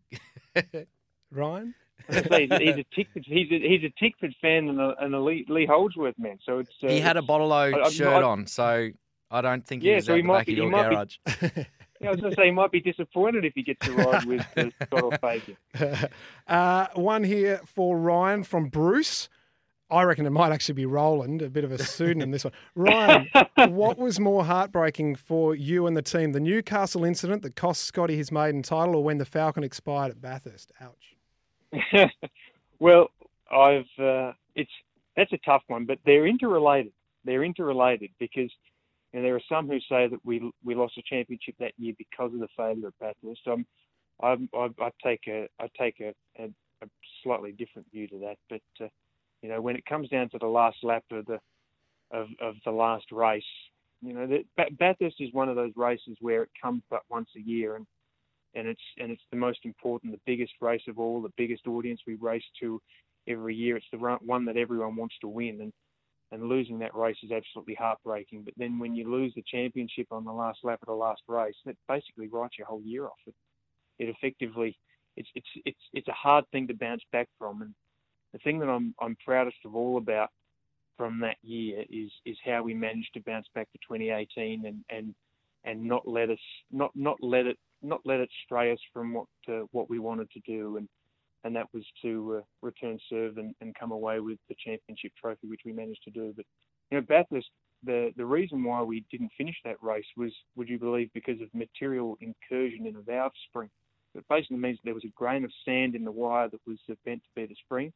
[1.32, 1.74] Ryan?
[2.10, 4.80] I was gonna say, he's, he's a Tickford, he's a, he's a Tickford fan and
[4.80, 6.40] a, and a Lee, Lee Holdsworth man.
[6.44, 8.90] So it's uh, he had a it's- Bottle-O I- I- shirt I- on, so
[9.30, 10.62] I don't think he Yeah, was so at he the might back be- of he
[10.64, 11.66] your might be- garage.
[12.02, 14.26] Yeah, I was going to say he might be disappointed if he gets to ride
[14.26, 15.58] with uh, Scott or Fabian.
[16.48, 19.30] uh, one here for Ryan from Bruce.
[19.92, 22.54] I reckon it might actually be Roland, a bit of a pseudonym, this one.
[22.76, 23.28] Ryan,
[23.76, 26.32] what was more heartbreaking for you and the team?
[26.32, 30.22] The Newcastle incident that cost Scotty his maiden title or when the Falcon expired at
[30.22, 30.72] Bathurst?
[30.80, 32.10] Ouch.
[32.80, 33.12] well,
[33.52, 34.72] I've uh, it's
[35.18, 36.94] that's a tough one, but they're interrelated.
[37.26, 38.50] They're interrelated because
[39.20, 42.34] know, there are some who say that we we lost the championship that year because
[42.34, 43.42] of the failure at Bathurst.
[43.44, 43.58] So
[44.22, 46.46] I, I take a I take a, a,
[46.82, 46.88] a
[47.24, 48.38] slightly different view to that.
[48.50, 48.90] But uh,
[49.42, 51.40] you know, when it comes down to the last lap of the
[52.12, 53.44] of, of the last race,
[54.02, 54.44] you know, the,
[54.80, 57.86] Bathurst is one of those races where it comes but once a year, and
[58.56, 62.02] and it's and it's the most important, the biggest race of all, the biggest audience
[62.06, 62.82] we race to
[63.28, 63.78] every year.
[63.78, 65.74] It's the one that everyone wants to win, and
[66.32, 68.44] and losing that race is absolutely heartbreaking.
[68.44, 71.56] But then when you lose the championship on the last lap of the last race,
[71.66, 73.20] that basically writes your whole year off.
[73.28, 73.36] It,
[74.00, 74.78] it effectively,
[75.18, 77.74] it's it's it's it's a hard thing to bounce back from, and
[78.34, 80.30] the thing that I'm I'm proudest of all about
[80.98, 85.14] from that year is is how we managed to bounce back to 2018 and and
[85.64, 86.40] and not let us
[86.72, 90.30] not not let it not let it stray us from what uh, what we wanted
[90.32, 90.88] to do and
[91.44, 95.48] and that was to uh, return serve and, and come away with the championship trophy
[95.48, 96.34] which we managed to do.
[96.36, 96.46] But
[96.90, 97.50] you know Bathurst
[97.84, 101.54] the the reason why we didn't finish that race was would you believe because of
[101.54, 103.70] material incursion in a valve spring.
[104.14, 107.24] It basically means there was a grain of sand in the wire that was bent
[107.24, 107.94] to be the spring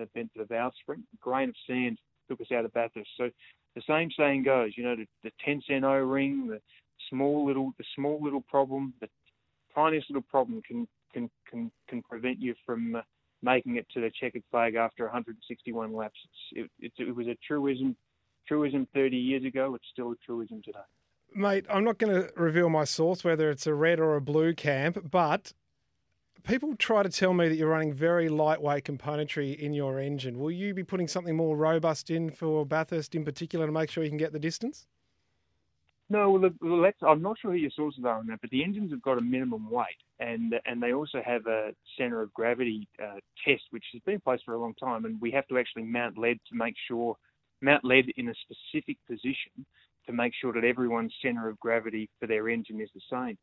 [0.00, 3.10] uh, bent to the valve spring a grain of sand took us out of Bathurst.
[3.16, 3.30] So
[3.74, 6.60] the same saying goes you know the, the 10 cent O ring the
[7.10, 9.08] small little the small little problem, the
[9.74, 13.00] tiniest little problem can can can can prevent you from uh,
[13.42, 16.18] making it to the checkered flag after 161 laps.
[16.52, 17.96] It, it was a truism
[18.46, 19.74] truism 30 years ago.
[19.74, 20.78] It's still a truism today.
[21.34, 24.54] Mate, I'm not going to reveal my source, whether it's a red or a blue
[24.54, 25.52] camp, but
[26.42, 30.38] people try to tell me that you're running very lightweight componentry in your engine.
[30.38, 34.02] Will you be putting something more robust in for Bathurst in particular to make sure
[34.02, 34.86] you can get the distance?
[36.10, 38.64] No, well, well that's, I'm not sure who your sources are on that, but the
[38.64, 42.88] engines have got a minimum weight, and and they also have a centre of gravity
[43.02, 45.58] uh, test, which has been in place for a long time, and we have to
[45.58, 47.14] actually mount lead to make sure
[47.60, 49.66] mount lead in a specific position
[50.06, 53.36] to make sure that everyone's centre of gravity for their engine is the same,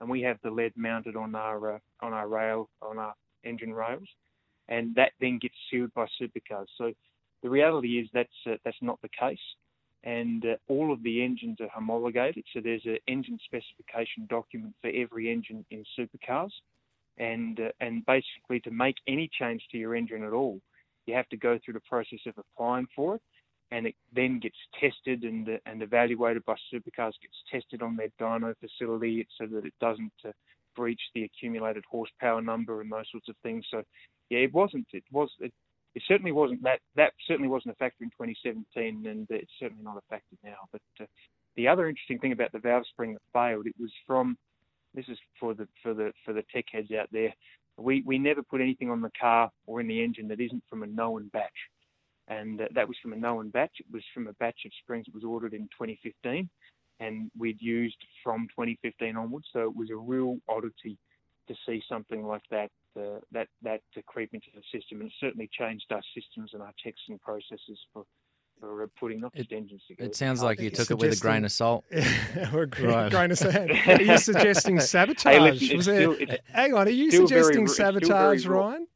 [0.00, 3.74] and we have the lead mounted on our uh, on our rail on our engine
[3.74, 4.08] rails,
[4.68, 6.66] and that then gets sealed by supercars.
[6.78, 6.92] So
[7.42, 9.40] the reality is that's uh, that's not the case
[10.04, 12.44] and uh, all of the engines are homologated.
[12.52, 16.50] So there's an engine specification document for every engine in supercars,
[17.18, 20.60] and uh, and basically to make any change to your engine at all,
[21.06, 23.22] you have to go through the process of applying for it,
[23.70, 27.12] and it then gets tested and uh, and evaluated by supercars.
[27.20, 30.32] Gets tested on their dyno facility so that it doesn't uh,
[30.74, 33.64] breach the accumulated horsepower number and those sorts of things.
[33.70, 33.82] So
[34.30, 34.86] yeah, it wasn't.
[34.92, 35.30] It was.
[35.40, 35.52] It,
[35.94, 39.96] it certainly wasn't that that certainly wasn't a factor in 2017, and it's certainly not
[39.96, 40.56] a factor now.
[40.70, 41.04] But uh,
[41.56, 44.36] the other interesting thing about the valve spring that failed, it was from
[44.94, 47.32] this is for the for the for the tech heads out there.
[47.76, 50.82] We we never put anything on the car or in the engine that isn't from
[50.82, 51.50] a known batch,
[52.28, 53.72] and uh, that was from a known batch.
[53.78, 56.48] It was from a batch of springs that was ordered in 2015,
[57.00, 59.48] and we'd used from 2015 onwards.
[59.52, 60.96] So it was a real oddity
[61.48, 65.14] to see something like that uh, that that to creep into the system, and it
[65.20, 68.04] certainly changed our systems and our checks and processes for
[68.60, 70.08] for uh, putting not just engines together.
[70.08, 71.84] It sounds like you took it with a grain of salt.
[72.52, 73.10] or a right.
[73.10, 73.54] grain of salt.
[73.86, 75.32] Are you suggesting sabotage?
[75.32, 78.86] Hey, listen, Was there, still, hang on, are you suggesting very, sabotage, Ryan?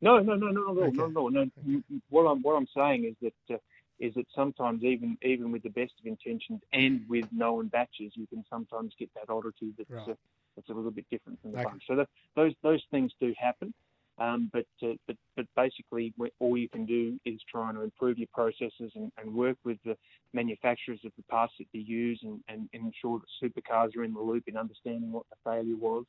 [0.00, 0.96] No, no, no, no, no, okay.
[0.96, 1.82] no, no, no.
[2.10, 3.54] What I'm what I'm saying is that.
[3.54, 3.58] Uh,
[3.98, 8.26] is that sometimes even even with the best of intentions and with known batches, you
[8.26, 10.10] can sometimes get that oddity that's right.
[10.10, 10.14] uh,
[10.56, 11.64] it's a little bit different from the okay.
[11.64, 11.82] bunch.
[11.86, 13.72] So the, those those things do happen,
[14.18, 18.28] um, but, uh, but but basically all you can do is try and improve your
[18.32, 19.96] processes and, and work with the
[20.32, 24.14] manufacturers of the parts that you use and, and, and, ensure that supercars are in
[24.14, 26.04] the loop in understanding what the failure was.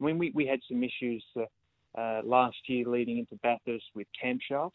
[0.00, 1.44] I mean, we, we had some issues uh,
[1.98, 4.72] uh, last year leading into Bathurst with camshafts.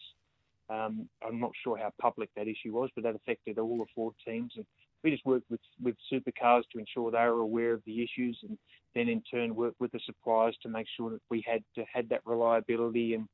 [0.69, 4.13] Um, I'm not sure how public that issue was, but that affected all the four
[4.25, 4.53] teams.
[4.55, 4.65] And
[5.03, 8.57] we just worked with, with supercars to ensure they were aware of the issues and
[8.95, 12.09] then in turn worked with the suppliers to make sure that we had to, had
[12.09, 13.27] that reliability and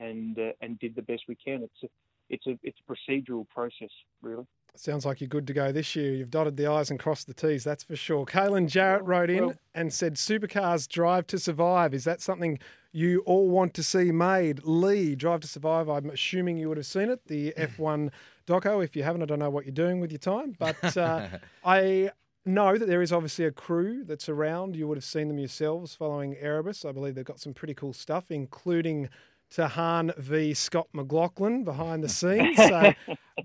[0.00, 1.62] and uh, and did the best we can.
[1.62, 1.88] It's a
[2.30, 3.90] it's a it's a procedural process
[4.22, 4.44] really.
[4.76, 6.14] Sounds like you're good to go this year.
[6.14, 8.26] You've dotted the I's and crossed the T's, that's for sure.
[8.26, 11.94] Kaylin Jarrett wrote in well, and said, Supercars Drive to Survive.
[11.94, 12.58] Is that something
[12.92, 14.64] you all want to see made?
[14.64, 18.10] Lee, Drive to Survive, I'm assuming you would have seen it, the F1
[18.48, 18.82] doco.
[18.82, 20.56] If you haven't, I don't know what you're doing with your time.
[20.58, 21.28] But uh,
[21.64, 22.10] I
[22.44, 24.74] know that there is obviously a crew that's around.
[24.74, 26.84] You would have seen them yourselves following Erebus.
[26.84, 29.08] I believe they've got some pretty cool stuff, including
[29.50, 32.58] Tahan v Scott McLaughlin behind the scenes.
[32.68, 32.92] So,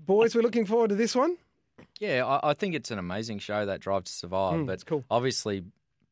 [0.06, 1.36] boys, we're looking forward to this one.
[1.98, 5.04] Yeah, I, I think it's an amazing show that Drive to Survive, mm, but cool.
[5.10, 5.64] obviously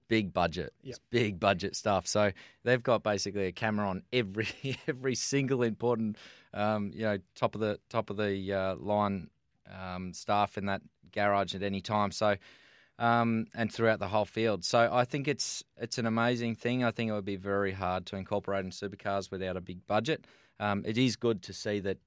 [0.08, 0.72] big budget.
[0.82, 0.90] Yep.
[0.90, 2.06] It's big budget stuff.
[2.06, 2.32] So
[2.64, 4.48] they've got basically a camera on every
[4.88, 6.16] every single important,
[6.52, 9.28] um, you know, top of the top of the uh, line
[9.70, 10.82] um, staff in that
[11.12, 12.10] garage at any time.
[12.10, 12.36] So
[12.98, 14.64] um, and throughout the whole field.
[14.64, 16.84] So I think it's it's an amazing thing.
[16.84, 20.24] I think it would be very hard to incorporate in supercars without a big budget.
[20.60, 21.98] Um, it is good to see that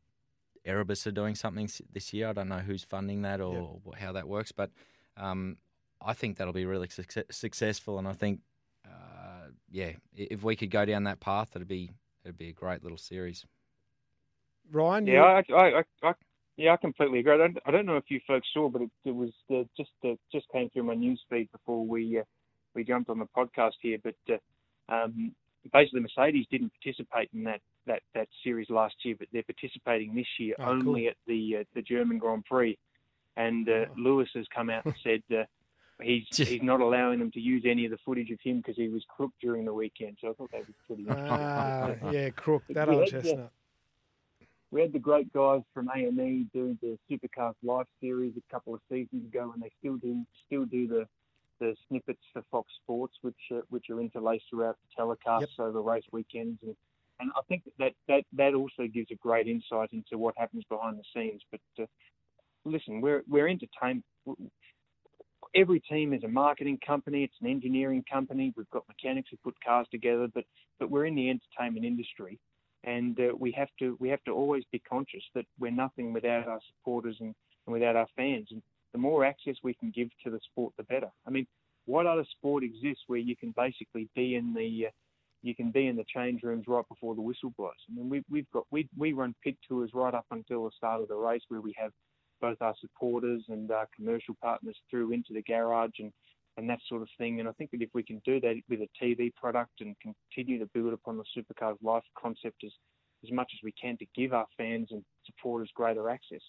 [0.66, 2.28] Erebus are doing something this year.
[2.28, 4.00] I don't know who's funding that or yep.
[4.00, 4.70] how that works, but
[5.18, 5.58] um,
[6.06, 7.98] I think that'll be really success- successful.
[7.98, 8.42] And I think,
[8.86, 11.92] uh, yeah, if we could go down that path, it'd be
[12.24, 13.46] it'd be a great little series.
[14.72, 16.14] Ryan, yeah, I, I, I,
[16.58, 17.34] yeah, I completely agree.
[17.34, 19.92] I don't, I don't know if you folks saw, but it, it was uh, just
[20.06, 22.24] uh, just came through my news feed before we uh,
[22.76, 23.98] we jumped on the podcast here.
[24.04, 25.34] But uh, um,
[25.72, 30.28] basically, Mercedes didn't participate in that, that, that series last year, but they're participating this
[30.40, 31.10] year oh, only cool.
[31.10, 32.78] at the uh, the German Grand Prix.
[33.38, 33.94] And uh, oh.
[33.98, 35.24] Lewis has come out and said
[36.02, 38.90] he's he's not allowing them to use any of the footage of him because he
[38.90, 40.18] was crook during the weekend.
[40.20, 41.06] So I thought that was pretty.
[41.10, 43.52] Ah, yeah, crook that old chestnut
[44.72, 48.80] we had the great guys from AME doing the Supercars Live series a couple of
[48.90, 51.08] seasons ago, and they still do still do the
[51.60, 55.74] the snippets for Fox Sports, which uh, which are interlaced throughout the telecast, yep.
[55.74, 56.76] the race weekends, and
[57.20, 60.98] and I think that that that also gives a great insight into what happens behind
[60.98, 61.42] the scenes.
[61.52, 61.86] But uh,
[62.66, 64.06] listen, we're we're entertainment.
[65.54, 67.26] Every team is a marketing company.
[67.26, 68.54] It's an engineering company.
[68.56, 70.46] We've got mechanics who put cars together, but
[70.80, 72.40] but we're in the entertainment industry,
[72.84, 76.48] and uh, we have to we have to always be conscious that we're nothing without
[76.48, 77.34] our supporters and,
[77.66, 78.48] and without our fans.
[78.52, 78.62] And
[78.92, 81.10] the more access we can give to the sport, the better.
[81.26, 81.48] I mean,
[81.86, 84.92] what other sport exists where you can basically be in the uh,
[85.44, 87.74] you can be in the change rooms right before the whistle blows.
[87.90, 91.02] I mean, we, we've got we we run pit tours right up until the start
[91.02, 91.92] of the race where we have
[92.42, 96.12] both our supporters and our commercial partners through into the garage and
[96.58, 97.40] and that sort of thing.
[97.40, 100.60] And I think that if we can do that with a TV product and continue
[100.60, 102.72] to build upon the Supercars Live concept as
[103.24, 106.42] as much as we can to give our fans and supporters greater access,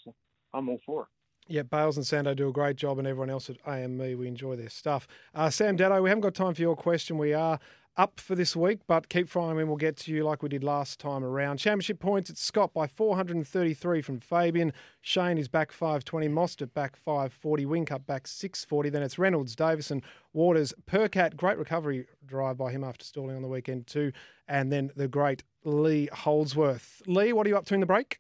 [0.54, 1.08] I'm all for it.
[1.48, 4.56] Yeah, Bales and Sando do a great job, and everyone else at AME, we enjoy
[4.56, 5.08] their stuff.
[5.34, 7.18] Uh, Sam Dado, we haven't got time for your question.
[7.18, 7.58] We are
[7.96, 10.64] up for this week, but keep firing and we'll get to you like we did
[10.64, 11.58] last time around.
[11.58, 14.72] Championship points, it's Scott by 433 from Fabian.
[15.00, 16.28] Shane is back 520.
[16.28, 17.66] Mostert back 540.
[17.66, 18.90] Whincup back 640.
[18.90, 21.36] Then it's Reynolds, Davison, Waters, Percat.
[21.36, 24.12] Great recovery drive by him after stalling on the weekend too.
[24.48, 27.02] And then the great Lee Holdsworth.
[27.06, 28.18] Lee, what are you up to in the break?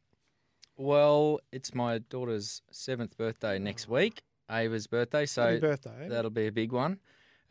[0.76, 3.94] Well, it's my daughter's seventh birthday next oh.
[3.94, 6.08] week, Ava's birthday, so birthday.
[6.08, 6.98] that'll be a big one.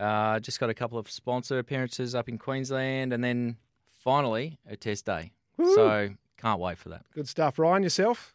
[0.02, 3.58] Uh, just got a couple of sponsor appearances up in Queensland, and then
[4.00, 5.32] finally a test day.
[5.58, 5.76] Woo.
[5.76, 7.06] So can't wait for that.
[7.14, 7.60] Good stuff.
[7.60, 8.34] Ryan, yourself?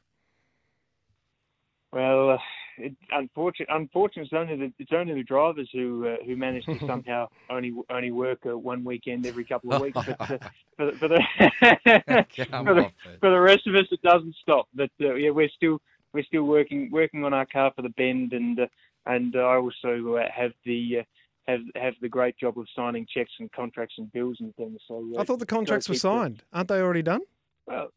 [1.92, 2.38] Well, uh,
[2.78, 6.78] it, unfortunate, unfortunate, it's only the it's only the drivers who uh, who manage to
[6.86, 9.98] somehow only only work uh, one weekend every couple of weeks.
[10.06, 10.26] But uh,
[10.76, 11.20] for, the, for the
[12.36, 12.90] for the
[13.20, 14.68] for the rest of us, it doesn't stop.
[14.72, 15.80] But uh, yeah, we're still
[16.12, 18.66] we're still working working on our car for the bend, and uh,
[19.06, 21.02] and I also uh, have the uh,
[21.48, 24.80] have have the great job of signing checks and contracts and bills and things.
[24.88, 26.42] So I thought the contracts were keep the- signed.
[26.52, 27.22] Aren't they already done?
[27.66, 27.88] well,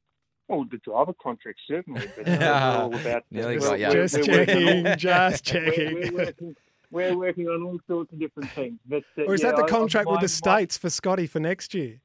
[0.48, 3.24] well, the driver contract certainly, but uh, all about.
[3.32, 3.90] Nearly we're- got ya.
[3.90, 5.94] we're- Just we're working on- checking, just we're, checking.
[5.96, 6.56] we're, working,
[6.92, 8.80] we're working on all sorts of different things.
[8.88, 10.78] But, uh, Or is yeah, that the I- I- contract with my- the my- states
[10.78, 12.02] for Scotty for next year?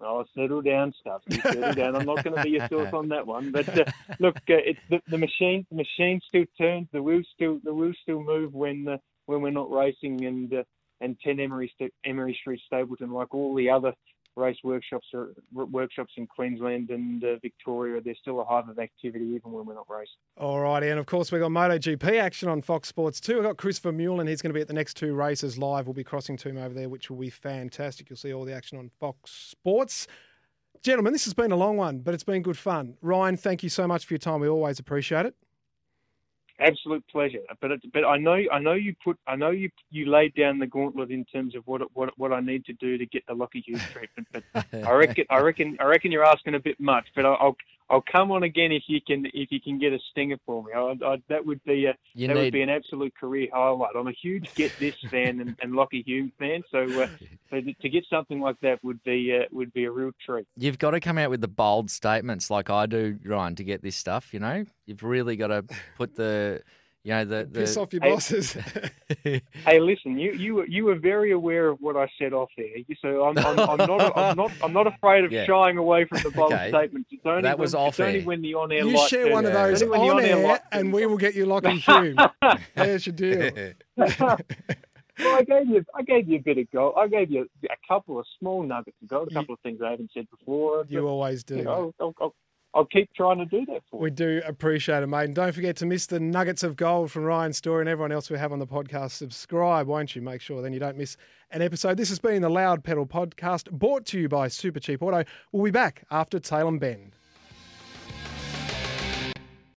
[0.00, 1.22] Oh, settle down, stuff.
[1.42, 1.96] Settle down.
[1.96, 3.50] I'm not going to be your source on that one.
[3.50, 3.84] But uh,
[4.20, 5.66] look, uh, it's the, the machine.
[5.70, 6.86] The machine still turns.
[6.92, 8.98] The wheels still the wheels still move when uh,
[9.28, 10.24] when we're not racing.
[10.24, 10.62] And uh,
[11.00, 13.92] and 10 Emery St- Emery Street Stapylton, like all the other
[14.36, 19.24] race workshops are, workshops in Queensland and uh, Victoria, there's still a hive of activity
[19.26, 20.18] even when we're not racing.
[20.36, 23.34] All righty, and of course we've got MotoGP action on Fox Sports too.
[23.34, 24.26] We've got Christopher Mullen.
[24.26, 25.86] He's going to be at the next two races live.
[25.86, 28.08] We'll be crossing to him over there, which will be fantastic.
[28.08, 30.06] You'll see all the action on Fox Sports.
[30.82, 32.96] Gentlemen, this has been a long one, but it's been good fun.
[33.02, 34.40] Ryan, thank you so much for your time.
[34.40, 35.34] We always appreciate it.
[36.60, 37.38] Absolute pleasure.
[37.60, 40.58] But it, but I know I know you put I know you you laid down
[40.58, 43.34] the gauntlet in terms of what what what I need to do to get the
[43.34, 44.26] Lucky Hughes treatment.
[44.32, 47.06] But I reckon I reckon I reckon you're asking a bit much.
[47.14, 47.56] But I'll
[47.90, 50.72] I'll, come on again if you can if you can get a stinger for me.
[50.74, 53.90] I, I, that would be a You that would be an absolute career highlight.
[53.96, 57.08] I'm a huge Get This fan and, and Lockie Hume fan, so, uh,
[57.50, 60.46] so to get something like that would be uh, would be a real treat.
[60.56, 63.82] You've got to come out with the bold statements like I do, Ryan, to get
[63.82, 64.32] this stuff.
[64.32, 65.64] You know, you've really got to
[65.96, 66.62] put the,
[67.04, 68.10] you know, the, the Piss off your Hey.
[68.12, 68.56] bosses.
[69.64, 72.66] Hey, listen, you you were you were very aware of what I said off there,
[73.00, 75.46] so I'm I'm, I'm not I'm not I'm not afraid of Yeah.
[75.46, 76.68] shying away from the bold Okay.
[76.68, 77.08] statements.
[77.10, 79.32] It's only That was when, off it's only when the on air you light share
[79.32, 81.46] one of those Only when the on on-air air, light and we will get you
[81.46, 82.16] Lockie Hume.
[82.74, 83.74] There's your deal.
[83.96, 84.38] well,
[85.34, 86.94] I gave you I gave you a bit of gold.
[86.96, 89.80] I gave you a couple of small nuggets of gold, a You- couple of things
[89.84, 90.84] I haven't said before.
[90.88, 91.56] You always do.
[91.56, 92.34] You know, I'll, I'll,
[92.74, 94.02] I'll keep trying to do that for you.
[94.02, 95.24] We do appreciate it, mate.
[95.24, 98.30] And don't forget to miss the nuggets of gold from Ryan Story and everyone else
[98.30, 99.12] we have on the podcast.
[99.12, 100.22] Subscribe, won't you?
[100.22, 101.16] Make sure then you don't miss
[101.50, 101.96] an episode.
[101.96, 105.24] This has been the Loud Pedal Podcast, brought to you by Supercheap Auto.
[105.50, 107.17] We'll be back after Tailem Bend.